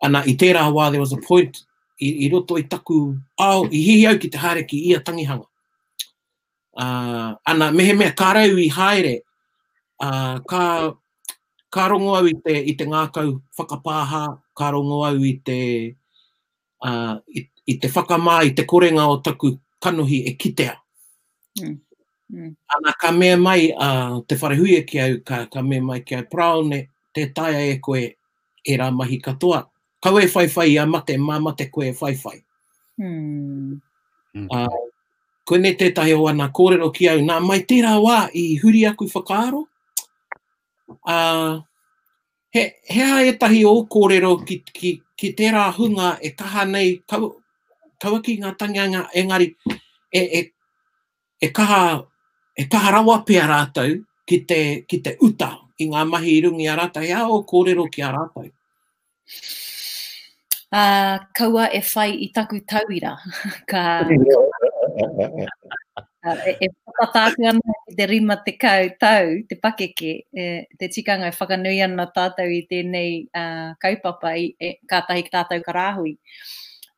[0.00, 1.64] Ana, i tērā wā, there was a point
[2.00, 3.00] i, i roto i taku
[3.38, 5.48] au, i hihi au ki te haere ki ia tangihanga.
[6.78, 9.16] Uh, ana, mehe mea kārau i haere,
[10.06, 10.94] uh, ka
[11.70, 14.24] ka rongo au i te, i te ngākau whakapāha,
[14.58, 15.58] ka rongo au i te,
[16.82, 20.74] uh, i, i te whakamā, i te korenga o taku kanohi e kitea.
[21.62, 21.78] Mm.
[22.34, 22.50] mm.
[22.74, 26.18] Ana ka mea mai uh, te wharehui e ki au, ka, ka mea mai ki
[26.18, 26.82] au praone,
[27.14, 28.04] te taia e koe
[28.64, 29.62] e rā mahi katoa.
[30.02, 32.40] Ka we whaiwhai a mate, mā mate koe e whaiwhai.
[33.00, 33.78] Mm.
[34.34, 34.82] Uh, hmm.
[35.48, 39.06] koe ne tētahi o ana kōrero ki au, nā mai tērā wā i huri aku
[39.10, 39.64] whakaaro,
[41.06, 41.62] Uh,
[42.54, 47.30] he, hea e tahi o kōrero ki, ki, ki tērā hunga e kaha nei, kau,
[48.02, 49.48] kaua ki ngā tangianga engari,
[50.12, 50.42] e, e,
[51.38, 51.80] e, kaha,
[52.56, 53.94] e kaha rawa pe a rātou
[54.26, 57.86] ki te, ki te uta i ngā mahi i rungi a rātou, hea o kōrero
[57.94, 58.50] ki a rātou.
[60.70, 63.14] Uh, kaua e whai i taku tauira.
[63.70, 64.02] Ka...
[66.22, 70.42] Ah, e, e whakatāku ana ki te rima te kau tau, te pakeke, e,
[70.80, 76.12] te tikanga e whakanui ana tātou i tēnei uh, kaupapa i e, kātahi tātou karāhui.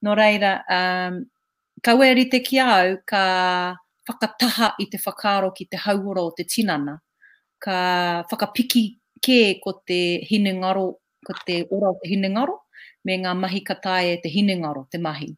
[0.03, 1.21] Nō reira, um,
[1.87, 3.23] kau eri te kiau ka
[4.11, 6.97] whakataha i te whakaro ki te hauora o te tinana,
[7.63, 7.79] ka
[8.33, 8.85] whakapiki
[9.29, 10.01] kē ko te
[10.33, 10.89] hinengaro,
[11.31, 12.59] ko te ora o te hinengaro,
[13.07, 15.31] me ngā mahi katae e te hinengaro, te mahi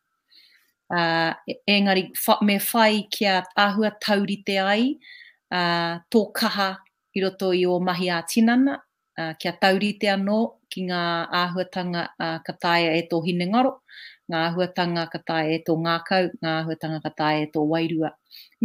[0.94, 1.30] uh,
[1.66, 4.94] engari fa, me whai kia ahua tauri te ai
[5.50, 6.68] uh, tō kaha
[7.16, 8.76] i roto i o mahi a tinana
[9.18, 10.38] uh, kia tauri te anō
[10.70, 11.02] ki ngā
[11.44, 13.76] āhuatanga uh, kataia e tō hinengaro,
[14.32, 18.10] ngā āhuatanga kataia e tō ngākau, ngā āhuatanga kataia e tō wairua.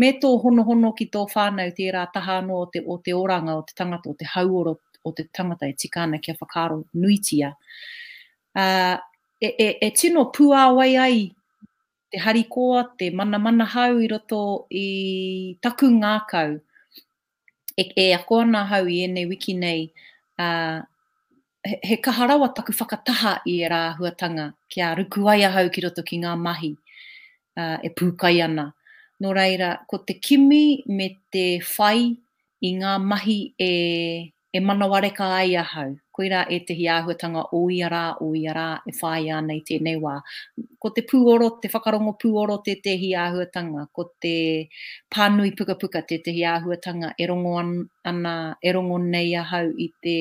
[0.01, 3.13] Me tō hono hono ki tō whānau te rā taha anō o te, o te
[3.13, 4.73] oranga, o te tangata, o te hauoro,
[5.05, 7.51] o te tangata e tika tikana kia whakaro nuitia.
[8.57, 8.97] Uh,
[9.37, 11.21] e, e, e tino puāwai ai
[12.11, 14.87] te harikoa, te mana mana hau i roto i
[15.61, 15.87] taku
[16.31, 16.59] kau.
[17.79, 19.91] E, e ako ana hau i enei wiki nei,
[20.39, 20.81] uh,
[21.63, 26.03] he, he kaharawa taku whakataha i e rā huatanga, kia ruku ai ahau ki roto
[26.03, 26.73] ki ngā mahi,
[27.57, 28.71] uh, e pūkai ana.
[29.23, 32.17] Nō reira, ko te kimi me te whai
[32.63, 33.71] i ngā mahi e,
[34.53, 38.91] e manawareka ai ahau koira e te hiahuatanga o i ara, o i ara, e
[38.99, 40.15] whai nei tēnei wā.
[40.83, 44.33] Ko te pūoro, te whakarongo pūoro te te hiahuatanga, ko te
[45.15, 47.55] pānui puka puka te te hiahuatanga, e rongo
[48.11, 50.17] ana, e rongo nei a hau i te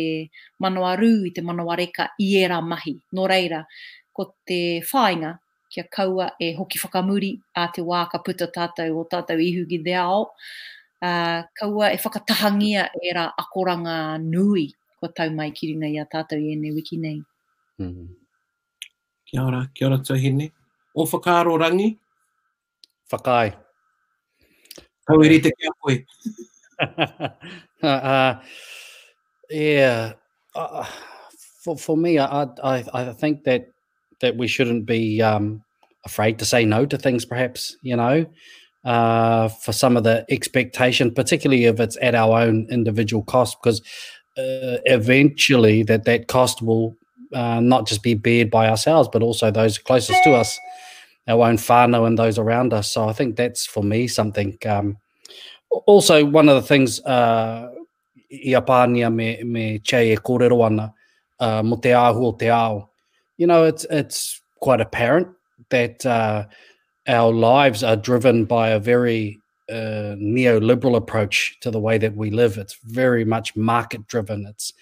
[0.62, 3.64] manoa rū, i te manawa reka, i era mahi, no reira,
[4.14, 4.60] ko te
[4.92, 5.34] whāinga,
[5.74, 9.82] kia kaua e hoki whakamuri a te wā ka puta tātou o tātou i hugi
[9.90, 10.28] deao,
[11.02, 14.70] uh, kaua e whakatahangia e ra akoranga nui
[15.00, 17.16] ko tau mai ki runga i a tātou i ene wiki nei.
[17.80, 18.08] Mm-hmm.
[19.30, 20.50] Kia ora, kia ora tuhine.
[20.96, 21.96] O whakaaro rangi?
[23.12, 23.54] Whakai.
[25.08, 25.98] Kau iri te kia koe.
[27.84, 28.32] uh,
[29.50, 30.12] yeah,
[30.56, 30.88] ah,
[31.64, 33.66] for, for me, I, I, I think that
[34.20, 35.62] that we shouldn't be um,
[36.04, 38.26] afraid to say no to things perhaps you know
[38.84, 43.80] uh, for some of the expectation particularly if it's at our own individual cost because
[44.38, 46.96] uh, eventually that that cost will
[47.34, 50.56] uh, not just be bared by ourselves, but also those closest to us,
[51.26, 52.88] our own whānau and those around us.
[52.90, 54.56] So I think that's for me something.
[54.66, 54.96] Um,
[55.70, 57.70] also, one of the things uh,
[58.32, 60.94] iapania me, me che e kōrero ana,
[61.40, 62.88] uh, mo te āhu o te ao.
[63.36, 65.28] You know, it's, it's quite apparent
[65.70, 66.46] that uh,
[67.06, 69.38] our lives are driven by a very
[69.70, 72.56] uh, neoliberal approach to the way that we live.
[72.58, 74.46] It's very much market driven.
[74.46, 74.72] It's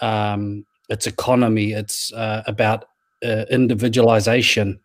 [0.00, 1.72] um, it's economy.
[1.72, 2.84] It's uh, about
[3.24, 4.80] uh, individualization,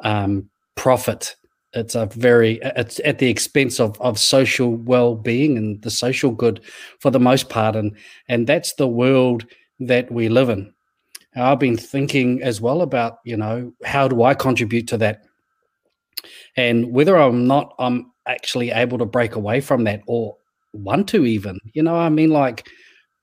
[0.00, 1.36] um, profit.
[1.74, 6.30] It's a very it's at the expense of of social well being and the social
[6.32, 6.62] good
[7.00, 7.96] for the most part, and
[8.28, 9.46] and that's the world
[9.80, 10.72] that we live in.
[11.36, 15.24] I've been thinking as well about you know how do I contribute to that,
[16.56, 20.36] and whether I'm not I'm actually able to break away from that or
[20.72, 21.58] want to even.
[21.72, 22.68] You know, I mean, like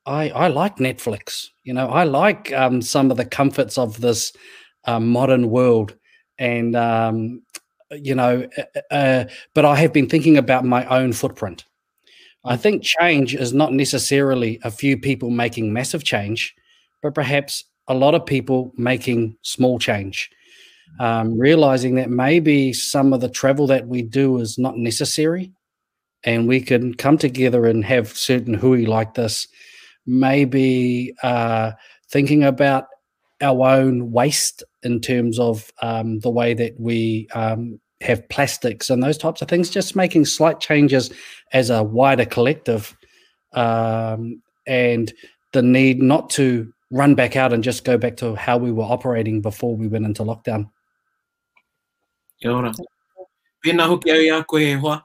[0.06, 1.48] I I like Netflix.
[1.64, 4.34] You know, I like um, some of the comforts of this
[4.86, 5.96] uh, modern world,
[6.38, 7.44] and um,
[7.92, 11.64] you know, uh, uh, uh, but I have been thinking about my own footprint.
[12.44, 12.60] I mm.
[12.60, 16.56] think change is not necessarily a few people making massive change,
[17.02, 20.32] but perhaps a lot of people making small change
[21.00, 25.52] um, realizing that maybe some of the travel that we do is not necessary
[26.24, 29.48] and we can come together and have certain hui like this
[30.08, 31.72] maybe uh,
[32.12, 32.86] thinking about
[33.42, 39.02] our own waste in terms of um, the way that we um, have plastics and
[39.04, 41.12] those types of things just making slight changes
[41.54, 42.96] as a wider collective
[43.54, 45.14] um, and
[45.54, 48.84] the need not to run back out and just go back to how we were
[48.84, 50.70] operating before we went into lockdown
[52.40, 52.72] Kia ora.
[53.64, 54.96] Pena hoki au ia koe e hoa.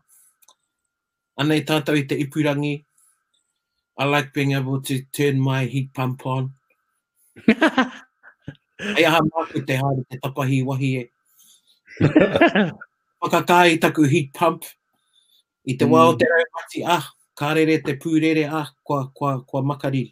[1.40, 2.74] Ana i tātou i te ipurangi.
[4.00, 6.44] I like being able to turn my heat pump on.
[8.96, 11.04] Ai aha māku te hāri te takahi wahi e.
[13.22, 14.64] Whakakā i taku heat pump.
[15.70, 15.90] I te mm.
[15.92, 17.04] wā o te rau mati, ah,
[17.36, 20.08] kārere te pūrere, ah, kua, kua, kua makariri.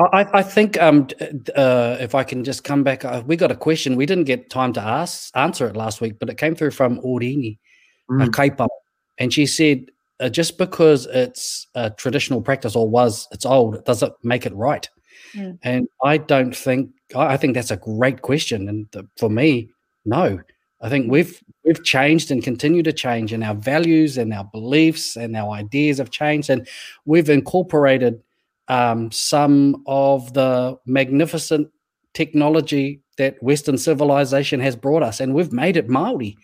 [0.00, 1.08] I, I think um,
[1.56, 3.96] uh, if I can just come back, uh, we got a question.
[3.96, 7.00] We didn't get time to ask answer it last week, but it came through from
[7.00, 7.58] Orini
[8.08, 8.54] mm.
[8.54, 8.68] Uh,
[9.18, 9.86] and she said,
[10.20, 14.54] uh, "Just because it's a traditional practice or was it's old, does it make it
[14.54, 14.88] right?"
[15.34, 15.58] Mm.
[15.64, 19.70] And I don't think I, I, think that's a great question, and the, for me,
[20.04, 20.38] no.
[20.80, 21.10] I think mm.
[21.10, 25.50] we've we've changed and continue to change, and our values and our beliefs and our
[25.50, 26.68] ideas have changed, and
[27.04, 28.22] we've incorporated
[28.68, 31.68] um, some of the magnificent
[32.14, 36.36] technology that Western civilization has brought us, and we've made it Maori.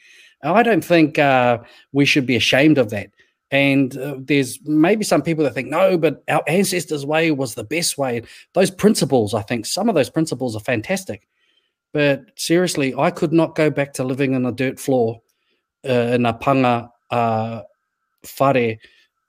[0.43, 1.59] I don't think uh,
[1.93, 3.09] we should be ashamed of that.
[3.51, 7.65] And uh, there's maybe some people that think, no, but our ancestors' way was the
[7.65, 8.23] best way.
[8.53, 11.29] Those principles, I think, some of those principles are fantastic.
[11.93, 15.23] But seriously, I could not go back to living on a dirt floor
[15.89, 17.63] uh, in a panga uh,
[18.41, 18.77] whare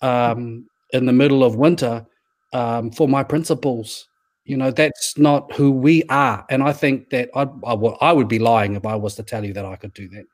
[0.02, 2.06] um, in the middle of winter
[2.56, 4.08] um, for my principles.
[4.46, 6.46] You know, that's not who we are.
[6.50, 9.66] And I think that I would be lying if I was to tell you that
[9.66, 10.26] I could do that.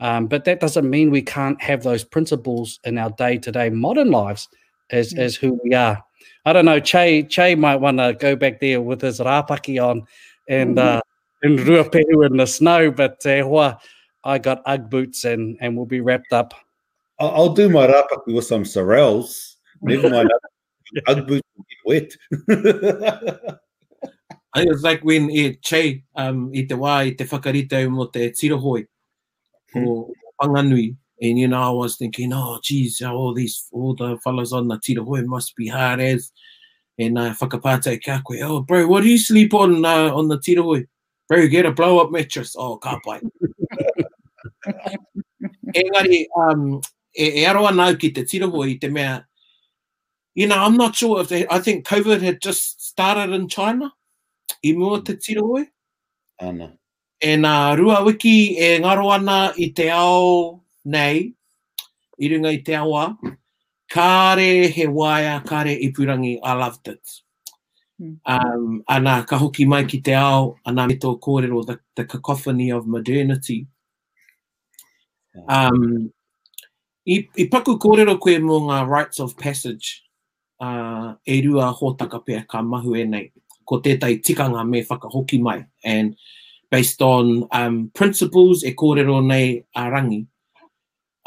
[0.00, 3.70] Um, but that doesn't mean we can't have those principles in our day to day
[3.70, 4.48] modern lives
[4.90, 6.02] as, mm as who we are.
[6.44, 6.80] I don't know.
[6.80, 10.02] Che Che might want to go back there with his rapaki on
[10.48, 11.00] and mm uh,
[11.44, 13.76] ruapehu in the snow, but uh,
[14.24, 16.54] I got ug boots and and we'll be wrapped up.
[17.20, 19.56] I'll, I'll do my rapaki with some sorrels.
[19.80, 20.28] Never mind
[21.06, 22.14] Ugg boots will get wet.
[24.56, 28.28] it was like when e che um, i te wā i te whakaritau mo te
[28.30, 28.84] tirohoi
[29.76, 30.10] o hmm.
[30.40, 30.96] Panganui.
[31.22, 34.74] And you know, I was thinking, oh, jeez all these, all the fellas on the
[34.78, 36.32] tirohoi must be hard as.
[36.98, 37.94] And I uh, whakapata i
[38.36, 40.86] e oh, bro, what do you sleep on uh, on the tirohoi?
[41.28, 42.54] Bro, get a blow-up mattress.
[42.58, 43.18] Oh, ka pai.
[45.74, 46.80] Engari, um,
[47.16, 49.24] e, e aroa nau ki te tirohoi, te mea,
[50.34, 53.92] you know, I'm not sure if they, I think COVID had just started in China.
[54.64, 55.68] I mua te tirohoi.
[56.40, 56.72] Ana.
[57.20, 61.32] E nā rua wiki e ngaro ana i te ao nei,
[62.18, 63.16] i runga i te awa,
[63.90, 67.00] kāre he waia, kāre ipurangi, I loved it.
[67.98, 68.12] Hmm.
[68.26, 72.70] Um, ana, ka hoki mai ki te ao, ana me tō kōrero, the, the cacophony
[72.72, 73.66] of modernity.
[75.48, 76.12] Um,
[77.08, 80.03] i, i paku kōrero koe mō ngā rites of passage,
[80.64, 83.30] uh, e rua ho takapea ka mahu e nei,
[83.66, 86.14] ko tētai tikanga me whakahoki mai, and
[86.70, 90.22] based on um, principles e kōrero nei a rangi.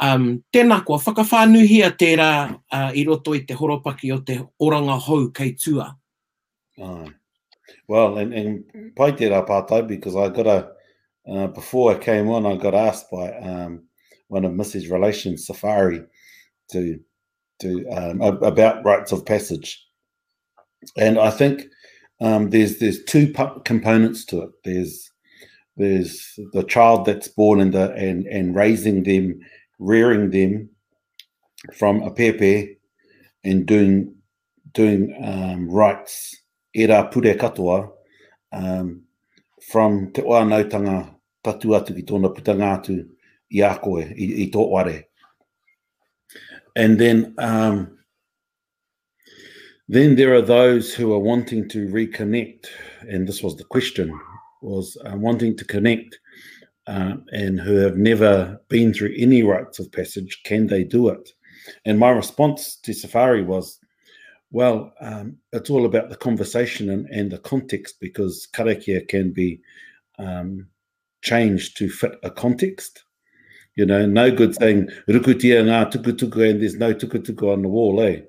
[0.01, 5.31] Um, tēnā kua, whakawhānuhia tērā uh, i roto i te horopaki o te oranga hou
[5.33, 5.87] kei tua.
[6.77, 7.07] Uh,
[7.89, 10.71] well, and, and pai tērā pātai, because I got a,
[11.27, 13.87] uh, before I came on, I got asked by um,
[14.27, 14.91] one of Mrs.
[14.91, 16.03] Relations, Safari,
[16.71, 16.99] to
[17.59, 19.83] to um, about rites of passage,
[20.97, 21.63] and I think
[22.21, 23.33] um, there's there's two
[23.65, 24.49] components to it.
[24.63, 25.09] There's
[25.75, 29.39] there's the child that's born and the and and raising them,
[29.79, 30.69] rearing them
[31.73, 32.77] from a pepe
[33.43, 34.15] and doing
[34.73, 36.35] doing um, rites
[36.73, 37.89] era pure katoa
[38.51, 39.01] um,
[39.71, 43.03] from te oa nautanga tatu atu ki tōna putanga atu
[43.51, 45.03] i a koe, i, i tō ware.
[46.77, 47.97] And then, um,
[49.89, 52.67] then there are those who are wanting to reconnect,
[53.09, 54.07] and this was the question:
[54.61, 56.19] was uh, wanting to connect,
[56.85, 61.27] uh, and who have never been through any rites of passage, can they do it?
[61.85, 63.79] And my response to Safari was,
[64.51, 69.61] well, um, it's all about the conversation and, and the context because karakia can be
[70.19, 70.67] um,
[71.23, 73.03] changed to fit a context.
[73.77, 78.01] You know, no good saying rukutia ngā tukutuku and there's no tukutuku on the wall,
[78.01, 78.21] eh?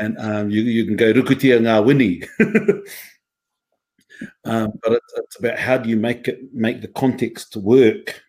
[0.00, 2.24] and um, you, you can go rukutia ngā wini.
[4.44, 8.22] um, but it's, it's about how do you make it make the context work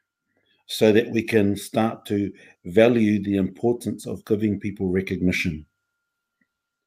[0.65, 2.31] so that we can start to
[2.65, 5.63] value the importance of giving people recognition.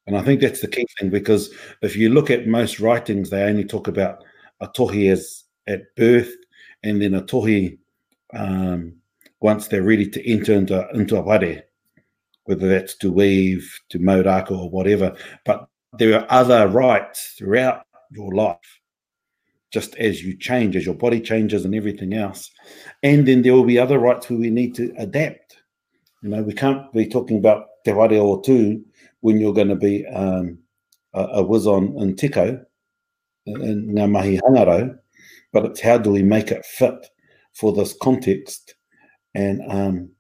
[0.09, 3.45] And I think that's the key thing because if you look at most writings, they
[3.45, 4.24] only talk about
[4.61, 6.32] a tohi as at birth
[6.82, 7.78] and then a tohi
[8.35, 8.95] um,
[9.41, 11.64] once they're ready to enter into, into a ware,
[12.45, 15.14] whether that's to weave, to modaka, or whatever.
[15.45, 15.66] But
[15.99, 18.59] there are other rights throughout your life,
[19.70, 22.51] just as you change, as your body changes and everything else.
[23.03, 25.57] And then there will be other rights where we need to adapt.
[26.22, 28.85] You know, we can't be talking about te ware or two
[29.20, 30.59] when you're going to be um,
[31.14, 32.62] a, a wizon in tiko,
[33.47, 34.97] in Ngā Mahi hangaro.
[35.53, 37.09] but it's how do we make it fit
[37.55, 38.75] for this context.
[39.35, 40.11] And um,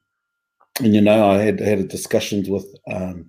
[0.80, 3.26] and you know, I had had discussions with um,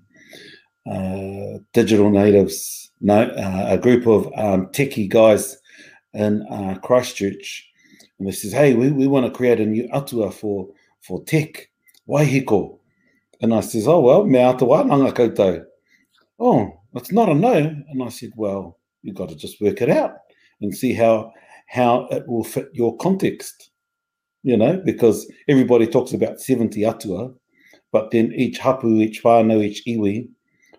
[0.90, 5.58] uh, digital natives, no, uh, a group of um, techie guys
[6.14, 7.70] in uh, Christchurch,
[8.18, 10.70] and they says, "Hey, we, we want to create a new atua for
[11.02, 11.68] for tech,
[12.08, 12.80] waihiko."
[13.42, 15.66] And I says, "Oh well, me atua nanga koutou."
[16.40, 17.54] Oh, it's not a no.
[17.92, 20.14] And I said, "Well, you've got to just work it out
[20.62, 21.34] and see how
[21.68, 23.72] how it will fit your context."
[24.44, 27.32] you know, because everybody talks about 70 atua,
[27.92, 30.28] but then each hapu, each whānau, each iwi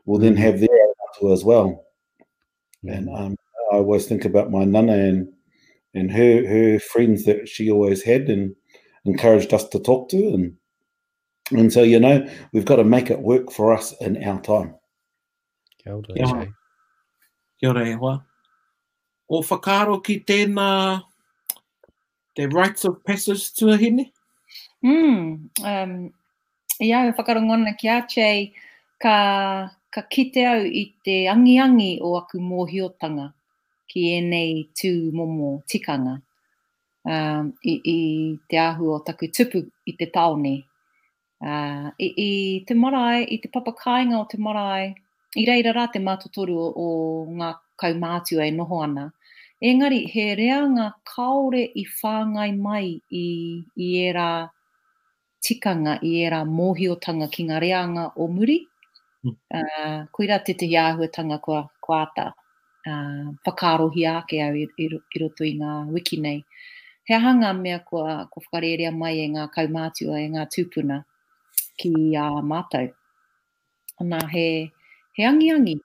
[0.05, 0.39] will then mm.
[0.39, 1.85] have their own atua as well.
[2.85, 2.97] Mm.
[2.97, 3.37] And um,
[3.73, 5.29] I always think about my nana and
[5.95, 8.55] and her her friends that she always had and
[9.07, 10.27] encouraged us to talk to.
[10.29, 10.53] And
[11.59, 14.75] and so, you know, we've got to make it work for us in our time.
[15.83, 16.49] Kia ora,
[17.61, 18.25] Kia ora, e hoa.
[19.31, 21.03] O whakaro ki tēnā
[22.37, 24.11] the rights of passage to a hine?
[24.85, 26.13] Mm, um,
[26.81, 28.53] ia, yeah, whakarongona ki ache,
[29.01, 33.33] ka, ka kite au i te angiangi o aku mōhiotanga
[33.89, 36.17] ki e nei tū momo tikanga
[37.07, 37.97] um, i, i
[38.51, 40.65] te ahu o taku tupu i te taone.
[41.45, 42.33] Uh, i, I
[42.67, 44.93] te marae, i te papakāinga o te marae,
[45.37, 46.89] i reira rā te mātotoru o, o
[47.41, 47.51] ngā
[47.83, 49.09] kaumātua e noho ana,
[49.63, 54.51] Engari, he reanga kaore i whāngai mai i, i era
[55.41, 58.59] tikanga, i era mōhiotanga ki ngā reanga o muri.
[59.25, 59.31] Mm.
[59.55, 64.67] Uh, ah, koira te te hiahuatanga kua, kua ata, uh, ah, whakārohi ake au i,
[64.87, 66.45] i, i roto i ngā wiki nei.
[67.09, 70.99] He hanga mea kua, kua whakarerea mai e ngā kaumātua e ngā tūpuna
[71.79, 72.91] ki a uh, mātou.
[74.13, 74.47] Nā he,
[75.17, 75.79] he angiangi,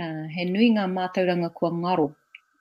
[0.00, 2.10] uh, ah, he nui ngā mātauranga kua ngaro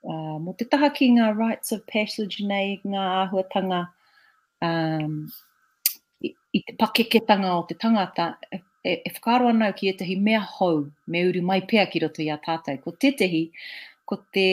[0.04, 3.82] uh, mo te taha ki ngā rites of passage nei, ngā āhuatanga
[4.66, 5.20] um,
[6.26, 10.42] i, i te pakeketanga o te tangata, e, e, e whakaro anau ki etahi mea
[10.58, 12.80] hou, me uru mai pea ki roto i a tātou.
[12.86, 13.44] Ko tetehi,
[14.10, 14.46] ko te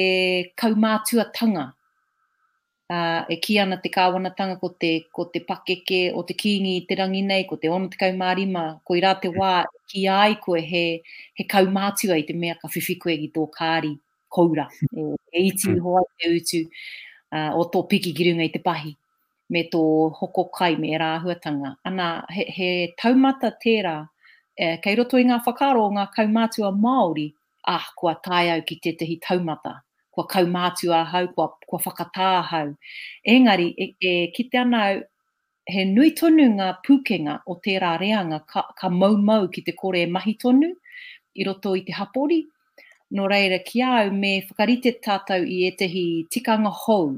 [0.61, 1.69] kaumātua tanga,
[2.91, 6.85] uh, e ki ana te kāwanatanga ko te, ko te pakeke o te kīngi i
[6.91, 10.03] te rangi nei, ko te ono te kaumārima, ko i rā te wā, e ki
[10.11, 10.85] ai koe he,
[11.39, 13.95] he kaumātua i te mea ka whiwhi ki tō kāri
[14.29, 14.69] koura.
[14.95, 15.03] E,
[15.33, 15.81] e iti mm.
[15.81, 16.61] hoa te utu
[17.33, 18.95] uh, o tō piki girunga i te pahi
[19.53, 19.81] me tō
[20.21, 21.75] hoko kai me rā huatanga.
[21.87, 22.69] Ana, he, he
[22.99, 23.95] taumata tērā,
[24.59, 27.29] eh, kei roto i ngā whakaro o ngā kaumātua Māori,
[27.71, 29.77] ah, kua tai au ki tētahi taumata,
[30.11, 32.73] kua kaumātua hau, kua, kua whakatā hau.
[33.37, 34.99] Engari, e, e ki te anau,
[35.71, 40.35] he nui tonu ngā pūkenga o tērā reanga ka, ka maumau ki te kore mahi
[40.43, 40.73] tonu,
[41.39, 42.43] i roto i te hapori,
[43.11, 47.13] no reira ki au me whakarite tātou i etahi tikanga hou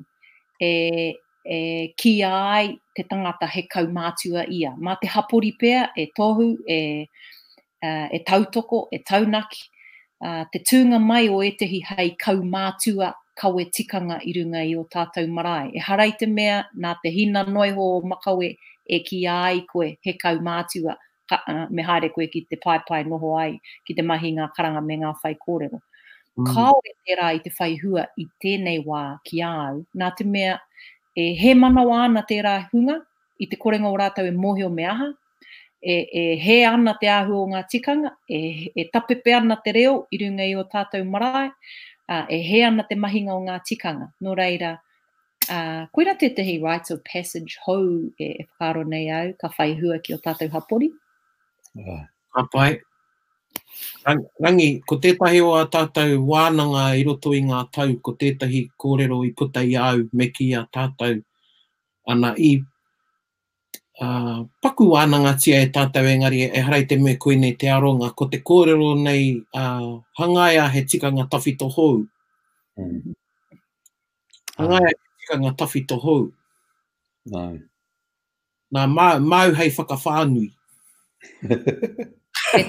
[0.61, 1.15] e,
[1.49, 1.59] e
[1.97, 4.75] ki ai te tangata he kaumātua ia.
[4.77, 7.07] Mā te hapori pea e tohu, e,
[7.83, 9.65] uh, e tautoko, e taunaki,
[10.23, 15.31] uh, te tūnga mai o etahi hei kaumātua kawe tikanga i runga i o tātou
[15.31, 15.71] marae.
[15.73, 18.51] E harai te mea, nā te hina noiho o makawe
[18.89, 20.93] e ki ai koe he kaumātua.
[20.93, 23.53] mātua ka, uh, me haere koe ki te pai pai noho ai
[23.87, 25.79] ki te mahi ngā karanga me ngā whai kōrero.
[26.39, 26.49] Mm.
[26.55, 30.57] Kaore te rā i te whai hua i tēnei wā ki āu, nā te mea
[31.17, 32.99] e he manawa ana te rā hunga
[33.39, 35.09] i te korenga o rātau e mohi o me aha,
[35.83, 38.41] e, e he ana te āhu o ngā tikanga, e,
[38.75, 41.49] e tapepe ana te reo i runga i o tātou marae,
[42.09, 44.09] uh, e he ana te mahinga o ngā tikanga.
[44.27, 44.73] Nō reira,
[45.47, 47.85] uh, koira te tehi rites of passage hou
[48.19, 50.91] e, e whakaro nei au, ka whai hua ki o tātou hapori.
[51.77, 52.09] Yeah.
[52.35, 52.81] A pai.
[54.41, 59.21] Rangi, ko tētahi o a tātou wānanga i roto i ngā tau, ko tētahi kōrero
[59.27, 61.19] i puta i au me ki a tātou.
[62.13, 62.53] Ana i
[64.05, 68.11] uh, paku wānanga tia e tātou engari e harai te me koe nei te aronga,
[68.19, 72.03] ko te kōrero nei uh, hangaia he tikanga tawhito hou.
[72.81, 73.15] Mm.
[74.61, 76.29] Hangaia he tikanga tawhito hou.
[77.37, 80.51] Nā mau, mau hei whakawhānui.
[82.55, 82.63] I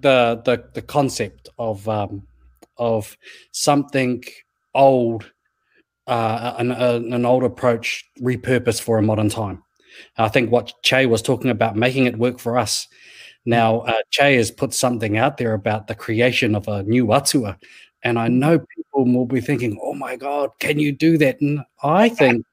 [0.00, 2.22] the, the the concept of um,
[2.76, 3.16] of
[3.52, 4.22] something
[4.74, 5.24] old,
[6.06, 9.62] uh, an, an old approach repurposed for a modern time.
[10.16, 12.86] I think what Che was talking about, making it work for us.
[13.44, 13.88] Now, mm.
[13.90, 17.58] uh, Che has put something out there about the creation of a new atua,
[18.04, 21.40] and I know people will be thinking, oh my God, can you do that?
[21.40, 22.44] And I think,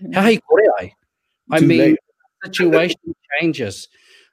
[0.00, 0.12] mm-hmm.
[0.12, 0.38] hey,
[0.80, 0.92] I?
[1.50, 1.96] I mean,
[2.44, 3.00] situation
[3.40, 3.88] changes.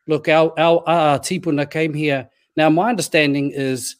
[0.07, 2.29] Look, our, our uh, tipuna came here.
[2.55, 3.95] Now, my understanding is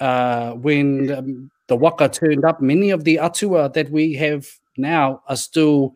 [0.00, 4.46] uh, when um, the waka turned up, many of the atua that we have
[4.76, 5.94] now are still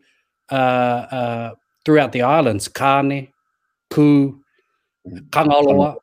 [0.51, 1.51] uh, uh,
[1.85, 3.29] throughout the islands Kane,
[3.89, 4.39] Ku,
[5.07, 5.29] mm.
[5.29, 5.95] Kangaloa.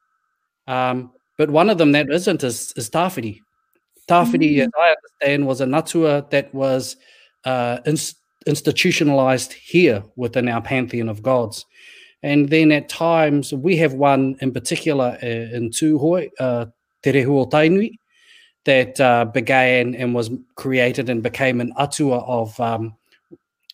[0.66, 2.88] Um, but one of them that isn't is, is
[4.08, 4.62] Tafiti, mm-hmm.
[4.62, 6.96] as I understand, was a natua that was
[7.44, 7.78] uh,
[8.46, 11.64] institutionalized here within our pantheon of gods.
[12.22, 16.66] And then at times, we have one in particular uh, in Tūhoi, uh,
[17.02, 17.92] Te Tainui,
[18.64, 22.94] that uh, began and was created and became an atua of um,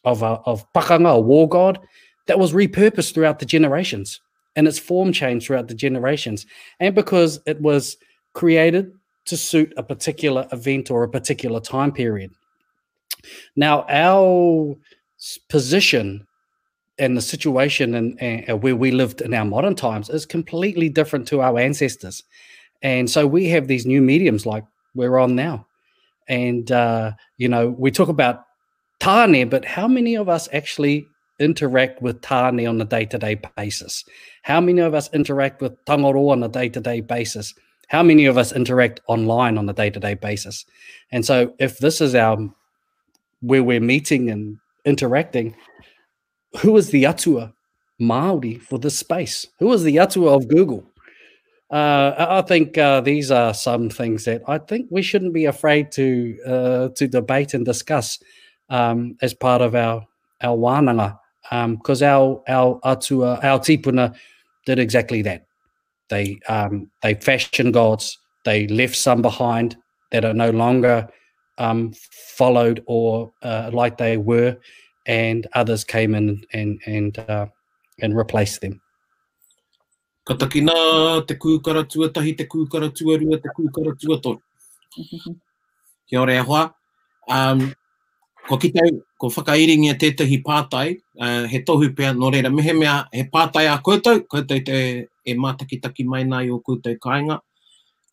[0.04, 1.78] of, uh, of pakanga, a war god,
[2.26, 4.20] that was repurposed throughout the generations
[4.54, 6.44] and its form changed throughout the generations.
[6.78, 7.96] And because it was
[8.34, 8.92] created
[9.26, 12.30] to suit a particular event or a particular time period.
[13.56, 14.76] Now, our
[15.48, 16.26] position
[16.98, 21.26] and the situation and, and where we lived in our modern times is completely different
[21.28, 22.22] to our ancestors.
[22.82, 24.64] And so we have these new mediums like
[24.94, 25.66] we're on now.
[26.28, 28.44] And, uh, you know, we talk about
[29.00, 31.06] Tane, but how many of us actually
[31.40, 34.04] interact with Tane on a day to day basis?
[34.42, 37.54] How many of us interact with tangaroa on a day to day basis?
[37.88, 40.64] how many of us interact online on a day-to-day basis
[41.12, 42.38] and so if this is our
[43.40, 45.54] where we're meeting and interacting
[46.58, 47.52] who is the atua
[47.98, 50.84] maori for this space who is the atua of google
[51.70, 55.90] uh, I think uh, these are some things that I think we shouldn't be afraid
[55.92, 58.22] to uh, to debate and discuss
[58.68, 60.06] um, as part of our
[60.42, 61.18] our wānanga,
[61.50, 64.14] because um, our our atua, our tipuna
[64.66, 65.43] did exactly that.
[66.08, 69.76] they um, they fashion gods they left some behind
[70.10, 71.08] that are no longer
[71.58, 71.92] um,
[72.36, 74.56] followed or uh, like they were
[75.06, 77.46] and others came in and and uh,
[78.02, 78.80] and replaced them
[80.26, 80.74] ka takina
[81.28, 83.40] te kūkara tuatahi, te kūkara tuarua,
[84.22, 85.32] te
[86.12, 86.70] e
[87.26, 87.74] Um,
[88.48, 88.68] ko ki
[89.18, 93.80] ko whakairingia tētahi pātai, uh, he tohu pia, no reira mehe mea, he pātai a
[93.82, 95.34] koutou, koutou te e
[95.80, 97.40] taki mai nai o koutou kāinga,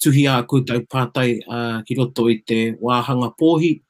[0.01, 3.81] tuhi a koutou pātai uh, ki roto i te wāhanga pōhi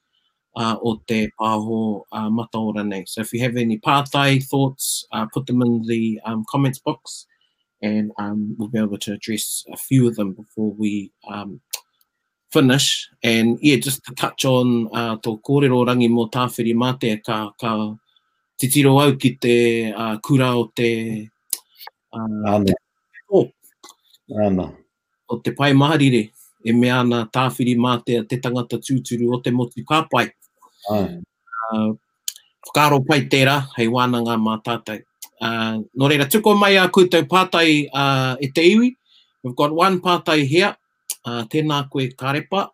[0.56, 3.04] uh, o te pāho uh, mataora nei.
[3.06, 7.26] So if you have any pātai thoughts, uh, put them in the um, comments box
[7.80, 11.60] and um, we'll be able to address a few of them before we um,
[12.52, 13.08] finish.
[13.22, 17.94] And yeah, just to touch on uh, tō kōrero rangi mō tāwhiri mātea ka, ka
[18.58, 21.28] te au ki te uh, kura o te
[22.14, 22.64] uh, um,
[24.36, 24.72] Ana.
[25.28, 26.32] O te pai maharire,
[26.64, 30.28] e mea ana tāwhiri mātea te tangata tūturu o te motu kāpai.
[30.92, 31.18] Ai.
[31.72, 31.92] Uh,
[32.74, 35.00] kāro pai tērā, hei wāna ngā mā tātai.
[35.42, 38.92] Uh, no reira, tuko mai a koutou pātai uh, e te iwi.
[39.42, 40.76] We've got one pātai here,
[41.24, 42.68] uh, tēnā koe kārepa.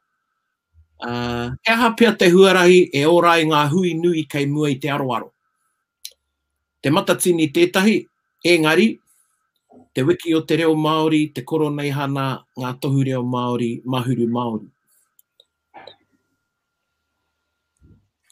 [1.01, 5.31] Uh, e hapia te huarahi e orai ngā hui nui kei mua i te aroaro.
[6.83, 8.01] Te matatini tētahi,
[8.47, 8.91] engari,
[9.99, 12.29] te wiki o te reo Māori, te koronei hana,
[12.63, 14.69] ngā tohu reo Māori, mahuru Māori.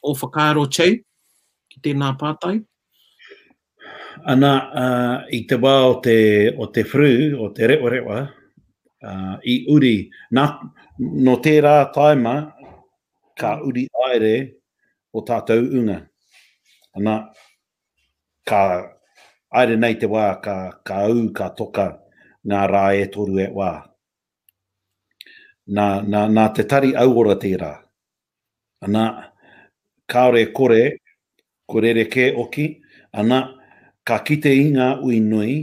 [0.07, 1.01] O whakaaro chei,
[1.73, 2.61] ki tēnā pātai.
[4.31, 4.53] Ana,
[4.85, 6.15] uh, i te wā o te,
[6.55, 7.11] o te fru,
[7.43, 8.21] o te reo rewa,
[9.03, 9.97] uh, i uri,
[10.39, 10.47] Na,
[11.27, 12.41] no tērā taima,
[13.39, 14.33] ka uri aere
[15.11, 16.05] o tātou unga.
[16.95, 17.19] Ana,
[18.47, 18.63] ka
[19.51, 21.87] aere nei te wā ka, ka au, ka toka
[22.49, 23.71] ngā rā e toru e wā.
[25.77, 27.73] Nā, nā, nā te tari auora te rā.
[28.87, 29.05] Anā,
[30.11, 30.83] kāore kore,
[31.69, 32.69] kore re ke oki,
[33.19, 33.41] anā,
[34.07, 35.57] ka kite i ngā ui nui,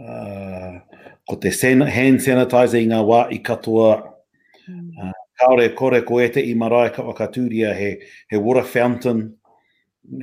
[0.00, 0.80] uh,
[1.28, 6.42] ko te sen, hand sanitizer i ngā wā i katoa, uh, kāore kore ko ete
[6.42, 7.98] i marae ka wakaturia he,
[8.30, 9.28] he water fountain,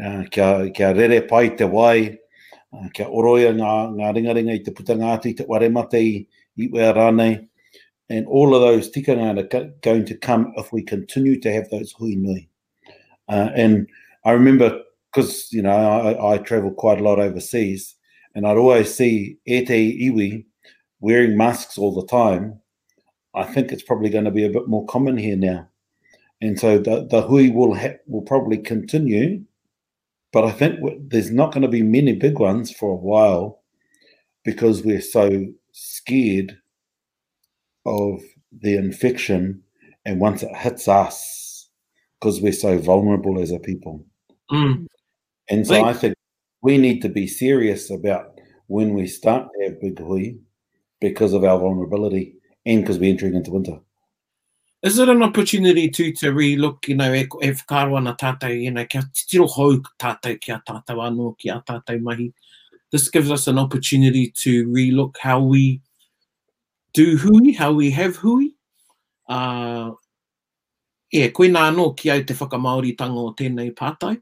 [0.04, 2.18] uh, kia, kia rere pai te wai,
[2.78, 6.16] Ah, kia oroia ngā, ngā ringaringa i te puta ngāti, te ware mate i,
[6.58, 7.38] i wea rānei.
[8.10, 11.92] And all of those tikanga are going to come if we continue to have those
[11.94, 12.48] hui nui.
[13.28, 13.88] Uh, and
[14.26, 14.80] I remember,
[15.12, 17.96] because, you know, I, I travel quite a lot overseas,
[18.36, 20.46] and I'd always see e te iwi
[21.00, 22.60] wearing masks all the time.
[23.34, 25.68] I think it's probably going to be a bit more common here now.
[26.42, 29.44] And so the, the hui will, will probably continue,
[30.36, 33.64] But I think there's not going to be many big ones for a while
[34.44, 36.58] because we're so scared
[37.86, 38.22] of
[38.52, 39.64] the infection
[40.04, 41.70] and once it hits us
[42.20, 44.06] because we're so vulnerable as a people.
[44.52, 44.88] Mm.
[45.50, 46.16] And so I think
[46.62, 50.34] we need to be serious about when we start to have big hui
[51.00, 53.78] because of our vulnerability and because we're entering into winter.
[54.86, 58.70] is it an opportunity to to relook, you know, e, e whakaroa na tātou, you
[58.70, 62.32] know, kia tiro hou tātou ki a tātou anō, ki a tātou mahi.
[62.92, 65.82] This gives us an opportunity to relook how we
[66.94, 68.50] do hui, how we have hui.
[69.28, 69.90] Uh,
[71.12, 74.22] e, yeah, koe nā anō ki au te whakamaori tango o tēnei pātai.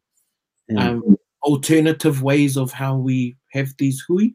[0.71, 0.79] Mm.
[0.79, 4.29] Um, alternative ways of how we have these hui.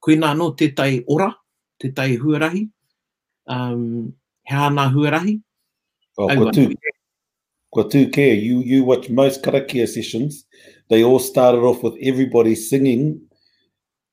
[0.00, 0.72] Koe nā anō te
[1.06, 1.36] ora,
[1.80, 2.68] te tai huarahi.
[3.46, 5.40] Um, hea nā huarahi,
[6.18, 6.28] Oh,
[7.74, 10.44] Guatu, Care, you, you watch most karakia sessions,
[10.90, 13.18] they all started off with everybody singing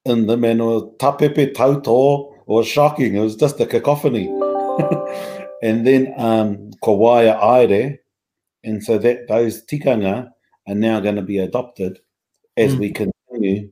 [0.05, 3.15] in them and or tapepe tauto or shocking.
[3.15, 4.27] It was just a cacophony.
[5.61, 7.99] and then um, Kawaya Aire,
[8.63, 10.29] and so that those tikanga
[10.69, 11.99] are now going to be adopted
[12.55, 12.79] as mm.
[12.79, 12.93] we hmm.
[13.37, 13.69] continue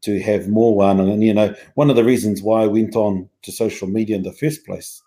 [0.00, 0.98] to have more one.
[0.98, 4.22] And, you know, one of the reasons why I went on to social media in
[4.22, 5.00] the first place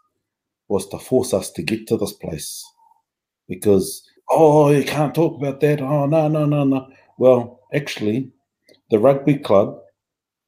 [0.71, 2.65] was to force us to get to this place
[3.49, 5.81] because, oh, you can't talk about that.
[5.81, 6.87] Oh, no, no, no, no.
[7.17, 8.31] Well, actually,
[8.89, 9.77] the rugby club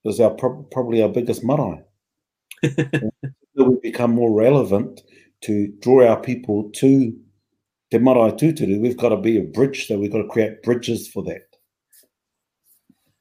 [0.06, 1.82] is our probably our biggest marae.
[2.64, 5.02] we become more relevant
[5.42, 7.14] to draw our people to
[7.92, 11.08] Te Marae Tuturu, we've got to be a bridge, so we've got to create bridges
[11.08, 11.44] for that.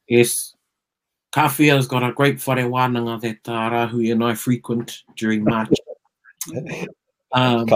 [0.08, 0.54] Yes.
[1.34, 5.68] Kawhia has got a great whare wānanga that uh, Rahui and I frequent during March
[7.34, 7.66] um,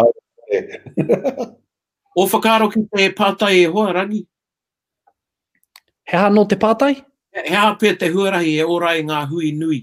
[2.18, 4.22] o whakaro ki te pātai e hoa rangi?
[6.06, 6.94] He no te pātai?
[7.42, 9.80] He ha pia te huarahi e orai ngā hui nui,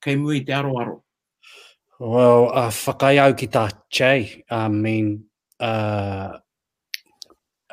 [0.00, 0.94] kei mui te aro aro.
[2.00, 4.44] Well, uh, whakai au ki tā Jay.
[4.50, 5.24] I mean,
[5.58, 6.38] uh,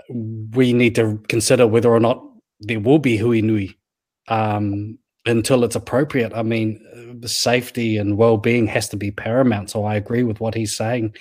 [0.09, 2.23] we need to consider whether or not
[2.59, 3.77] there will be hui nui.
[4.27, 6.34] Um, until it's appropriate.
[6.34, 9.69] I mean, safety and well being has to be paramount.
[9.69, 11.15] So I agree with what he's saying.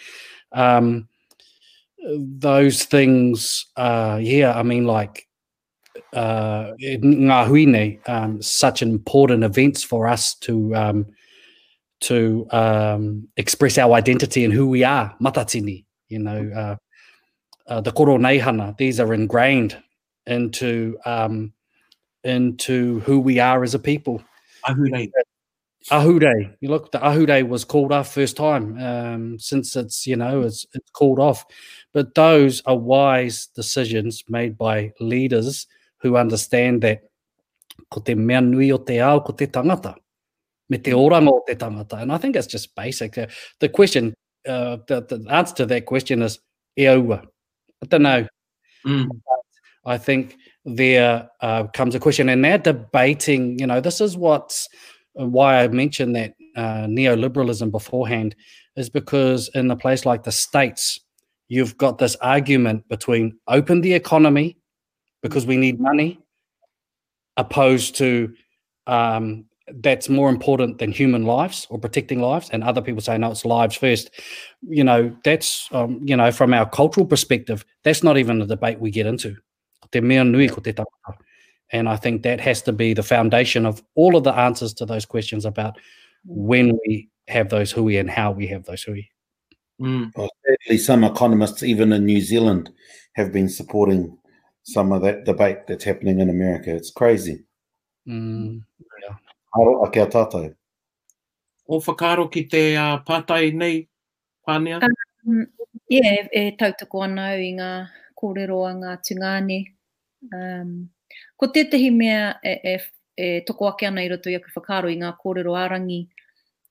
[0.53, 1.09] Um,
[2.07, 5.27] those things, uh, yeah, I mean, like
[6.13, 10.75] uh, Ngahuine, um, such important events for us to.
[10.75, 11.07] Um,
[12.01, 16.77] to um, express our identity and who we are, matatini, you know, uh,
[17.71, 19.81] uh, the koro nehana, these are ingrained
[20.27, 21.55] into um,
[22.25, 24.23] into who we are as a people.
[24.67, 25.11] Ahure.
[25.91, 26.55] Ahure.
[26.61, 30.67] You look, the Ahure was called off first time um, since it's, you know, it's,
[30.73, 31.45] it's called off.
[31.93, 35.67] But those are wise decisions made by leaders
[36.01, 37.03] who understand that
[37.91, 39.95] ko te mea nui o te ao, ko te tangata,
[40.69, 42.01] me te oranga o te tangata.
[42.03, 43.17] And I think it's just basic.
[43.19, 43.27] Uh,
[43.61, 44.15] the question,
[44.49, 46.41] uh, the, the answer to that question is
[46.79, 47.23] e aua.
[47.83, 48.27] I don't know.
[48.87, 49.09] Mm.
[49.87, 53.59] I think there uh, comes a question, and they're debating.
[53.59, 54.69] You know, this is what's
[55.21, 58.35] uh, why I mentioned that uh, neoliberalism beforehand
[58.77, 61.01] is because in a place like the states,
[61.49, 64.57] you've got this argument between open the economy
[65.23, 66.19] because we need money,
[67.37, 68.33] opposed to
[68.87, 69.45] um,
[69.81, 73.47] that's more important than human lives or protecting lives and other people say no it's
[73.47, 74.11] lives first
[74.69, 78.79] you know that's um, you know from our cultural perspective that's not even a debate
[78.79, 79.35] we get into
[79.95, 81.19] te mea nui ko te tangata.
[81.73, 84.87] And I think that has to be the foundation of all of the answers to
[84.87, 85.77] those questions about
[86.27, 89.03] when we have those hui and how we have those hui.
[89.81, 90.11] Mm.
[90.17, 92.71] Well, sadly, some economists, even in New Zealand,
[93.15, 94.19] have been supporting
[94.63, 96.75] some of that debate that's happening in America.
[96.75, 97.39] It's crazy.
[98.09, 98.61] Mm.
[99.61, 100.49] Aro a kia tātou.
[101.69, 103.89] O whakaro ki te uh, pātai nei,
[104.49, 104.81] Pānea?
[104.83, 105.47] Um,
[105.89, 107.71] yeah, e, e tautoko anau i ngā
[108.23, 109.61] kōrero a ngā tungāne
[110.33, 110.89] Um,
[111.37, 112.75] ko tētahi mea e, e,
[113.21, 115.99] e toko ake ana i roto i aku whakaro i ngā kōrero ārangi,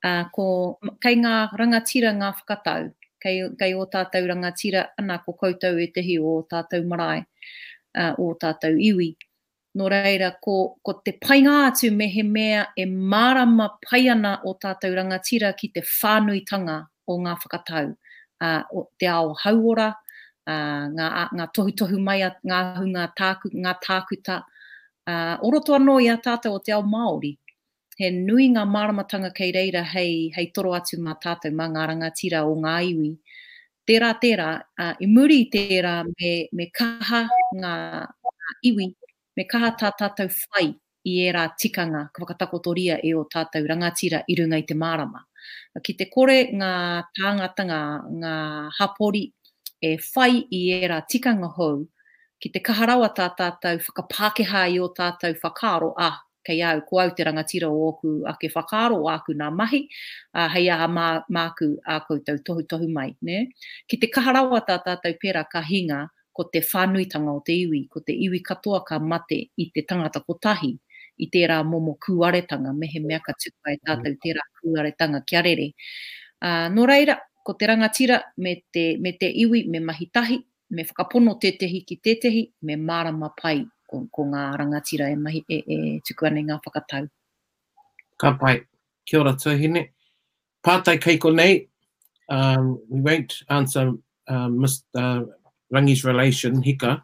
[0.08, 0.48] uh, ko,
[1.06, 2.88] kei ngā rangatira ngā whakatau,
[3.24, 7.26] kei, kei o tātou rangatira ana ko koutou e tehi o tātou marae,
[7.96, 9.12] uh, o tātou iwi.
[9.78, 14.56] Nō reira, ko, ko te painga atu me he mea e marama pai ana o
[14.62, 17.94] tātou rangatira ki te whānuitanga o ngā whakatau,
[18.42, 19.92] uh, o te ao hauora,
[20.52, 21.08] uh, ngā,
[21.40, 24.40] ngā tohu tohu mai a ngā hu ngā, tāku, ngā tākuta.
[25.08, 27.36] Uh, oroto anō i a tātou o te ao Māori.
[28.00, 32.44] He nui ngā maramatanga kei reira hei, hei toro atu mā tātou mā ngā rangatira
[32.50, 33.10] o ngā iwi.
[33.90, 37.26] Tērā tērā, uh, i muri tērā me, me kaha
[37.60, 37.76] ngā,
[38.70, 38.88] iwi,
[39.38, 40.70] me kaha tā tātou whai
[41.04, 45.20] i ērā tikanga, ka whakatakotoria e o tātou rangatira i runga i te marama.
[45.84, 46.74] Ki te kore ngā
[47.20, 47.80] tāngatanga,
[48.24, 48.36] ngā
[48.80, 49.26] hapori,
[49.88, 51.80] e whai i era tikanga hou
[52.42, 56.10] ki te kaharawa tā tātou whakapākehā i o tātou whakaro a
[56.48, 59.82] kei au ko au te rangatira o oku a ke whakaro o aku nā mahi
[60.40, 61.08] a hei aha mā,
[61.38, 63.10] māku a koutou tohu tohu mai.
[63.28, 63.46] Ne?
[63.88, 66.00] Ki te kaharawa tā tātou pera ka hinga
[66.38, 70.24] ko te whānuitanga o te iwi, ko te iwi katoa ka mate i te tangata
[70.28, 70.74] ko tahi
[71.24, 75.70] i tērā momo kuaretanga, mehe mea ka tukai tātou tērā kuaretanga kia rere.
[76.44, 80.38] Uh, no reira, ko te rangatira me te, me te iwi, me mahitahi,
[80.76, 85.58] me whakapono tetehi ki tetehi, me marama pai ko, ko ngā rangatira e, mahi, e,
[85.76, 87.08] e tuku ane ngā whakatau.
[88.18, 88.64] Ka pai,
[89.06, 89.90] kia ora tuhine.
[90.64, 91.68] Pātai kei nei,
[92.30, 93.92] um, we won't answer
[94.30, 94.82] uh, Mr.
[94.96, 95.24] Uh,
[95.74, 97.04] Rangi's relation, Hika.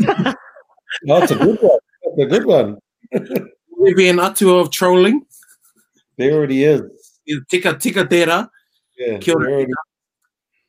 [0.00, 0.34] no,
[1.18, 1.78] that's a good one.
[2.04, 2.76] That's a good one.
[3.12, 5.22] Will there be an atua of trolling?
[6.16, 6.82] There already is.
[7.50, 8.48] Tika, tika tera.
[9.20, 9.60] Kia ora.
[9.60, 9.66] Yeah.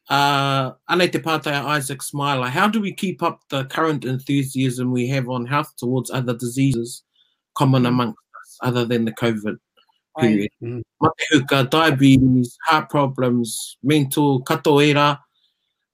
[0.08, 4.92] Uh, ane te pātai a Isaac Smiler, how do we keep up the current enthusiasm
[4.92, 7.04] we have on health towards other diseases
[7.58, 7.88] common mm.
[7.88, 9.56] amongst us other than the COVID
[10.20, 10.52] period?
[10.62, 10.84] Mm.
[11.02, 15.18] Matehuka, diabetes, heart problems, mental, katoera,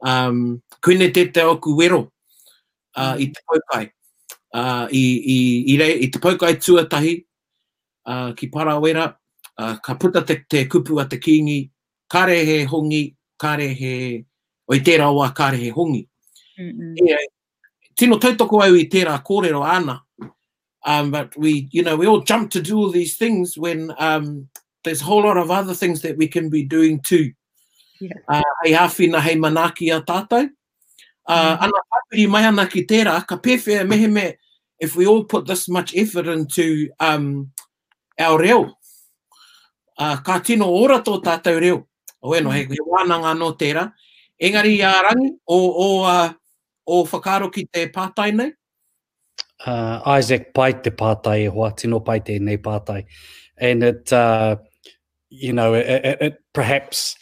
[0.03, 2.09] um, kuine te te oku wero
[2.95, 3.13] uh, mm.
[3.17, 3.91] i te paukai.
[4.53, 7.23] Uh, i, i, i, re, I te paukai tuatahi
[8.07, 9.15] uh, ki para wera.
[9.57, 11.70] uh, ka puta te, te kupu a te kīngi,
[12.11, 13.03] kare he hongi,
[13.39, 14.25] kare he,
[14.67, 16.03] o tērā wā kare he hongi.
[16.59, 17.09] Mm -hmm.
[17.09, 17.17] e,
[17.95, 20.01] tino tautoko au i tērā kōrero ana,
[20.85, 24.49] um, but we, you know, we all jump to do all these things when um,
[24.83, 27.31] there's a whole lot of other things that we can be doing too.
[28.01, 28.17] Yeah.
[28.29, 30.43] Uh, hei hawhina hei manaki a tātou.
[31.27, 31.63] Uh, mm -hmm.
[31.63, 34.33] Ana papiri mai ana ki tērā, ka pēwhia mehe me,
[34.79, 37.51] if we all put this much effort into um,
[38.19, 38.75] our reo,
[39.97, 41.87] uh, ka tino ora tō tātou reo,
[42.21, 42.53] o eno mm.
[42.55, 43.91] he he wānanga no tērā.
[44.41, 46.35] Engari a rangi o, o,
[46.87, 48.51] o whakaro ki te pātai nei?
[49.65, 53.05] Uh, Isaac pai te pātai e hoa, tino pai te nei pātai.
[53.57, 54.55] And it, uh,
[55.29, 57.15] you know, it, it, it perhaps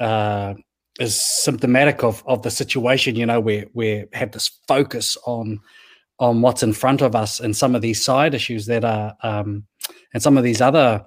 [0.00, 0.54] uh,
[0.98, 5.60] is symptomatic of, of the situation, you know, where we have this focus on
[6.18, 9.64] on what's in front of us and some of these side issues that are, um,
[10.14, 11.04] and some of these other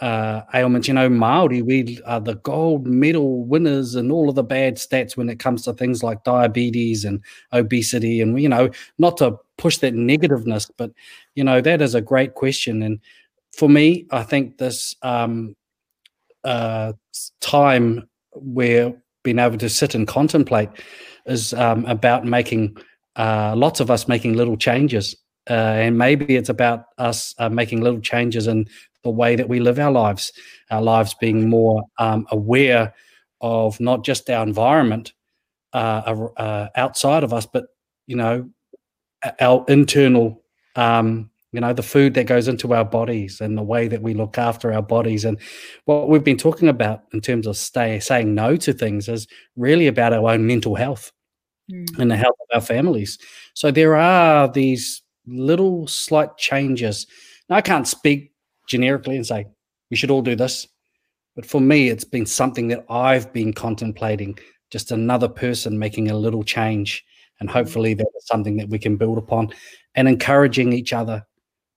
[0.00, 0.62] uh, know,
[1.10, 5.38] Māori, we are the gold medal winners in all of the bad stats when it
[5.40, 7.20] comes to things like diabetes and
[7.52, 8.20] obesity.
[8.20, 10.92] And, you know, not to push that negativeness, but,
[11.34, 12.82] you know, that is a great question.
[12.82, 13.00] And
[13.56, 15.56] for me, I think this um,
[16.44, 16.92] uh,
[17.40, 18.94] time where
[19.24, 20.68] being able to sit and contemplate
[21.26, 22.76] is um, about making
[23.16, 25.16] uh, lots of us making little changes.
[25.50, 28.68] Uh, and maybe it's about us uh, making little changes in
[29.04, 30.32] the way that we live our lives,
[30.70, 32.94] our lives being more um, aware
[33.40, 35.12] of not just our environment
[35.72, 37.66] uh, uh, outside of us, but
[38.06, 38.48] you know,
[39.40, 40.42] our internal,
[40.76, 44.14] um, you know, the food that goes into our bodies and the way that we
[44.14, 45.24] look after our bodies.
[45.24, 45.38] And
[45.84, 49.26] what we've been talking about in terms of stay, saying no to things is
[49.56, 51.12] really about our own mental health
[51.70, 51.86] mm.
[51.98, 53.18] and the health of our families.
[53.54, 57.06] So there are these little slight changes.
[57.50, 58.32] Now, I can't speak
[58.68, 59.46] generically and say,
[59.90, 60.68] we should all do this.
[61.34, 64.38] But for me, it's been something that I've been contemplating,
[64.70, 67.04] just another person making a little change.
[67.40, 67.58] And mm-hmm.
[67.58, 69.52] hopefully, that is something that we can build upon
[69.94, 71.24] and encouraging each other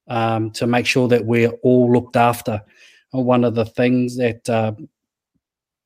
[0.08, 2.62] um, to make sure that we're all looked after.
[3.12, 4.74] one of the things that uh,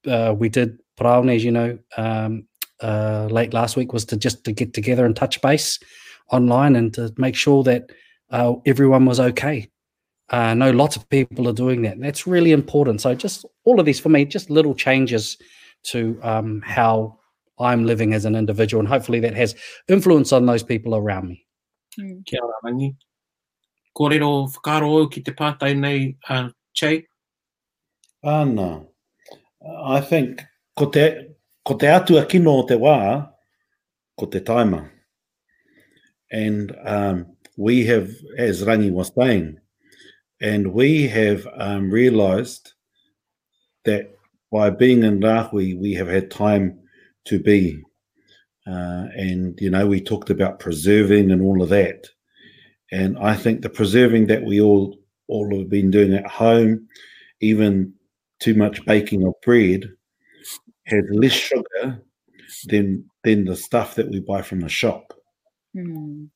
[0.09, 2.47] uh, we did, Praone, as you know, um,
[2.81, 5.79] uh, late last week was to just to get together and touch base
[6.31, 7.89] online and to make sure that
[8.31, 9.69] uh, everyone was okay
[10.33, 11.93] Uh, I know lots of people are doing that.
[11.93, 12.99] And that's really important.
[13.01, 15.37] So just all of these for me, just little changes
[15.91, 17.19] to um, how
[17.59, 19.55] I'm living as an individual, and hopefully that has
[19.87, 21.45] influence on those people around me.
[21.97, 22.17] Hmm.
[22.25, 22.95] Kia ora mangi.
[23.95, 27.05] Kōrero whakaro au ki te pātai nei, uh, Che?
[28.25, 28.85] Āna.
[29.85, 30.43] I think
[30.75, 31.27] ko te,
[31.63, 33.29] ko te atua kino o te wā,
[34.19, 34.89] ko te taima.
[36.29, 39.59] And um, we have, as Rangi was saying,
[40.41, 42.73] And we have um, realized
[43.85, 44.15] that
[44.51, 46.79] by being in Rahui, we have had time
[47.25, 47.81] to be.
[48.67, 52.07] Uh, and, you know, we talked about preserving and all of that.
[52.91, 56.87] And I think the preserving that we all all have been doing at home,
[57.41, 57.93] even
[58.39, 59.83] too much baking of bread,
[60.85, 61.99] has less sugar
[62.67, 65.13] than than the stuff that we buy from the shop.
[65.75, 66.29] Mm.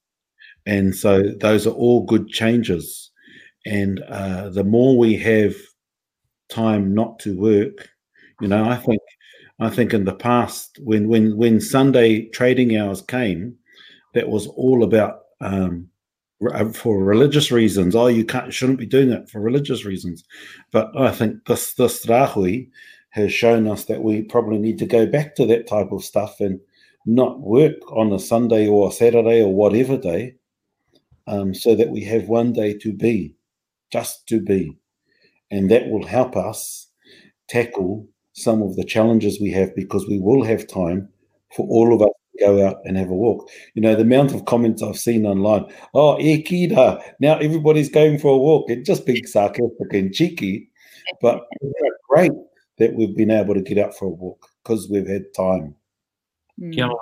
[0.66, 3.09] And so those are all good changes.
[3.66, 5.53] And uh, the more we have
[6.49, 7.89] time not to work,
[8.41, 9.01] you know, I think
[9.60, 13.55] I think in the past when when when Sunday trading hours came,
[14.14, 15.89] that was all about um,
[16.53, 17.95] uh, for religious reasons.
[17.95, 20.24] Oh, you can't shouldn't be doing it for religious reasons.
[20.72, 22.70] But I think this this Rahui
[23.10, 26.39] has shown us that we probably need to go back to that type of stuff
[26.39, 26.60] and
[27.05, 30.36] not work on a Sunday or a Saturday or whatever day,
[31.28, 33.36] um, so that we have one day to be
[33.92, 34.76] just to be.
[35.52, 36.88] And that will help us
[37.48, 41.10] tackle some of the challenges we have because we will have time
[41.56, 43.50] for all of us to go out and have a walk.
[43.74, 47.02] You know, the amount of comments I've seen online, oh, ekida!
[47.20, 48.70] now everybody's going for a walk.
[48.70, 50.70] It just being sarcastic and cheeky,
[51.22, 51.42] but
[52.10, 52.32] great
[52.78, 55.76] that we've been able to get out for a walk because we've had time.
[56.62, 56.94] Mm.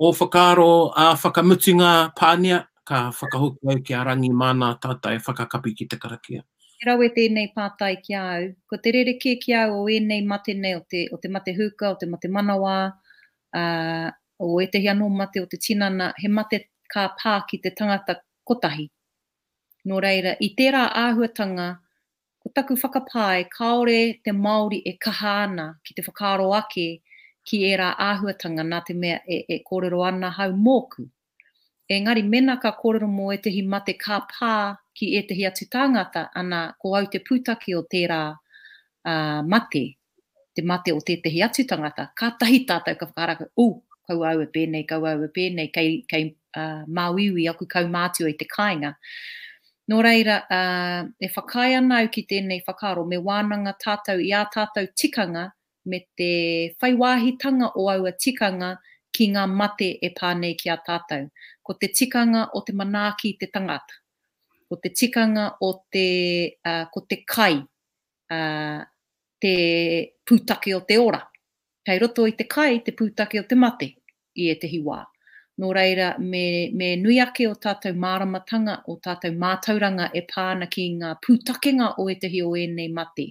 [0.00, 5.70] O whakaro a whakamutunga pānia ka whakahuku au ki a rangi mana tata e whakakapi
[5.78, 6.40] ki te karakia.
[6.80, 8.42] Te rau e tēnei pātai ki au.
[8.68, 11.54] Ko te rere kia ki au o enei mate nei o te, o te mate
[11.58, 12.76] huka, o te mate manawa,
[13.58, 14.08] uh,
[14.38, 16.60] o e te hiano mate o te tinana, he mate
[16.94, 18.18] ka pā ki te tangata
[18.48, 18.86] kotahi.
[19.88, 21.70] Nō reira, i tērā āhuatanga,
[22.44, 26.88] ko taku whakapāe, kaore te Māori e kahāna ki te whakaaro ake
[27.48, 31.08] ki ērā e āhuatanga nā te mea e, e kōrero ana hau mōku
[31.88, 34.52] engari mena ka kōrero mō etehi mate ka pā
[34.96, 38.20] ki etehi atu tāngata ana ko au te pūtaki o tērā
[39.04, 39.82] uh, mate,
[40.56, 44.40] te mate o tētehi atu tāngata, ka tahi tātou ka whakaraka, ū, uh, kau au
[44.44, 46.26] e pēnei, kau au e pēnei, kei, kei
[46.56, 48.94] uh, māuiwi aku kau mātio i te kāinga.
[49.90, 54.46] Nō reira, uh, e whakai ana au ki tēnei whakaro, me wānanga tātou i ā
[54.54, 55.50] tātou tikanga,
[55.84, 56.32] me te
[56.80, 58.72] whaiwāhitanga o au a tikanga,
[59.14, 61.20] ki ngā mate e pānei ki a tātou.
[61.68, 64.00] Ko te tikanga o te manaaki te tangata.
[64.70, 66.06] Ko te tikanga o te,
[66.72, 67.60] uh, ko te kai,
[68.36, 68.80] uh,
[69.44, 69.54] te
[70.30, 71.22] pūtake o te ora.
[71.88, 73.92] Hei roto i te kai, te pūtake o te mate
[74.42, 75.02] i e te hiwā.
[75.62, 76.40] Nō reira, me,
[76.74, 82.08] me nui ake o tātou māramatanga, o tātou mātauranga e pāna ki ngā pūtakenga o
[82.10, 83.28] e tehi o e nei mate.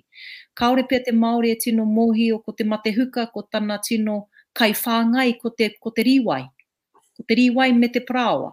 [0.56, 4.22] Kaore pia te Māori e tino mōhi o ko te mate huka, ko tana tino
[4.58, 6.44] kai whāngai ko te, ko te riwai,
[7.18, 8.52] ko te riwai me te prawa.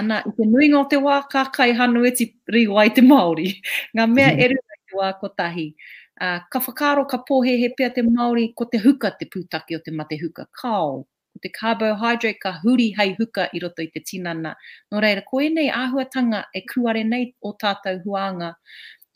[0.00, 3.50] Ana, i te nuinga o te wā, ka kai hanu e te riwai te Māori.
[3.94, 4.42] Ngā mea mm.
[4.46, 5.66] eru te wā ko tahi.
[6.14, 9.78] Uh, ah, ka whakaro ka pohe he pia te Māori ko te huka te pūtaki
[9.78, 10.48] o te mate huka.
[10.60, 14.56] Kao, ko te carbohydrate ka huri hei huka i roto i te tinana.
[14.90, 18.50] Nō reira, ko e nei āhuatanga e kuare nei o tātou huanga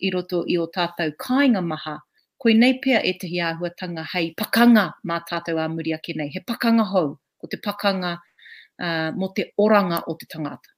[0.06, 1.98] i roto i o tātou kāinga maha
[2.38, 6.40] koi nei pia e tehi āhuatanga hei pakanga mā tātou a muri ake nei, he
[6.46, 10.70] pakanga hou, ko te pakanga uh, mo te oranga o te tangata.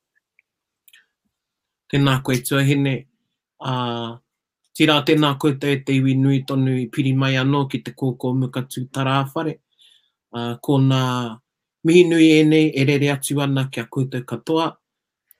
[1.90, 2.94] Tēnā koe tuahine,
[3.66, 4.14] uh,
[4.72, 8.32] tira tēnā koe te te iwi nui tonu i piri mai anō ki te kōkō
[8.42, 9.58] mukatū tarāwhare,
[10.32, 11.02] uh, ko nā
[11.88, 14.70] mihi nui e nei e rere atu ana ki a koutou katoa,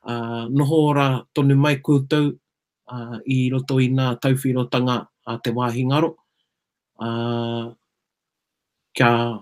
[0.04, 4.68] uh, noho ora tonu mai koutou uh, i roto i nā tauwhirotanga
[4.98, 6.14] tanga a te wāhi ngaro.
[7.00, 7.72] a,
[8.94, 9.40] kia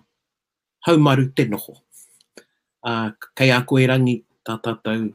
[0.87, 1.77] haumaru te noho.
[2.85, 5.13] a, kei a koe rangi tā tātou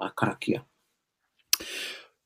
[0.00, 0.62] uh, karakia.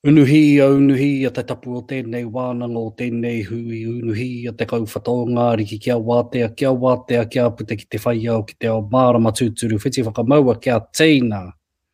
[0.03, 4.81] Unuhi, unuhi a te tapu o tēnei wānanga o tēnei hui, unuhi a te kau
[4.83, 8.81] whatonga, riki kia wātea, kia wātea, kia pute ki te whaia o ki te o
[8.83, 11.43] mārama tūturu, whiti whakamaua kia tēnā.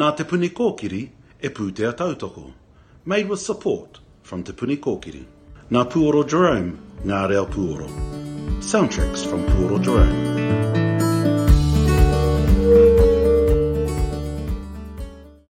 [0.01, 1.01] Nā te puni kōkiri
[1.37, 2.45] e pūtea tautoko.
[3.13, 5.23] Made with support from te puni kōkiri.
[5.77, 6.73] Nā Puoro Jerome,
[7.11, 7.91] Ngā Reo Puoro.
[8.73, 10.21] Soundtracks from Pūoro Jerome.
[10.25, 10.62] Jerome.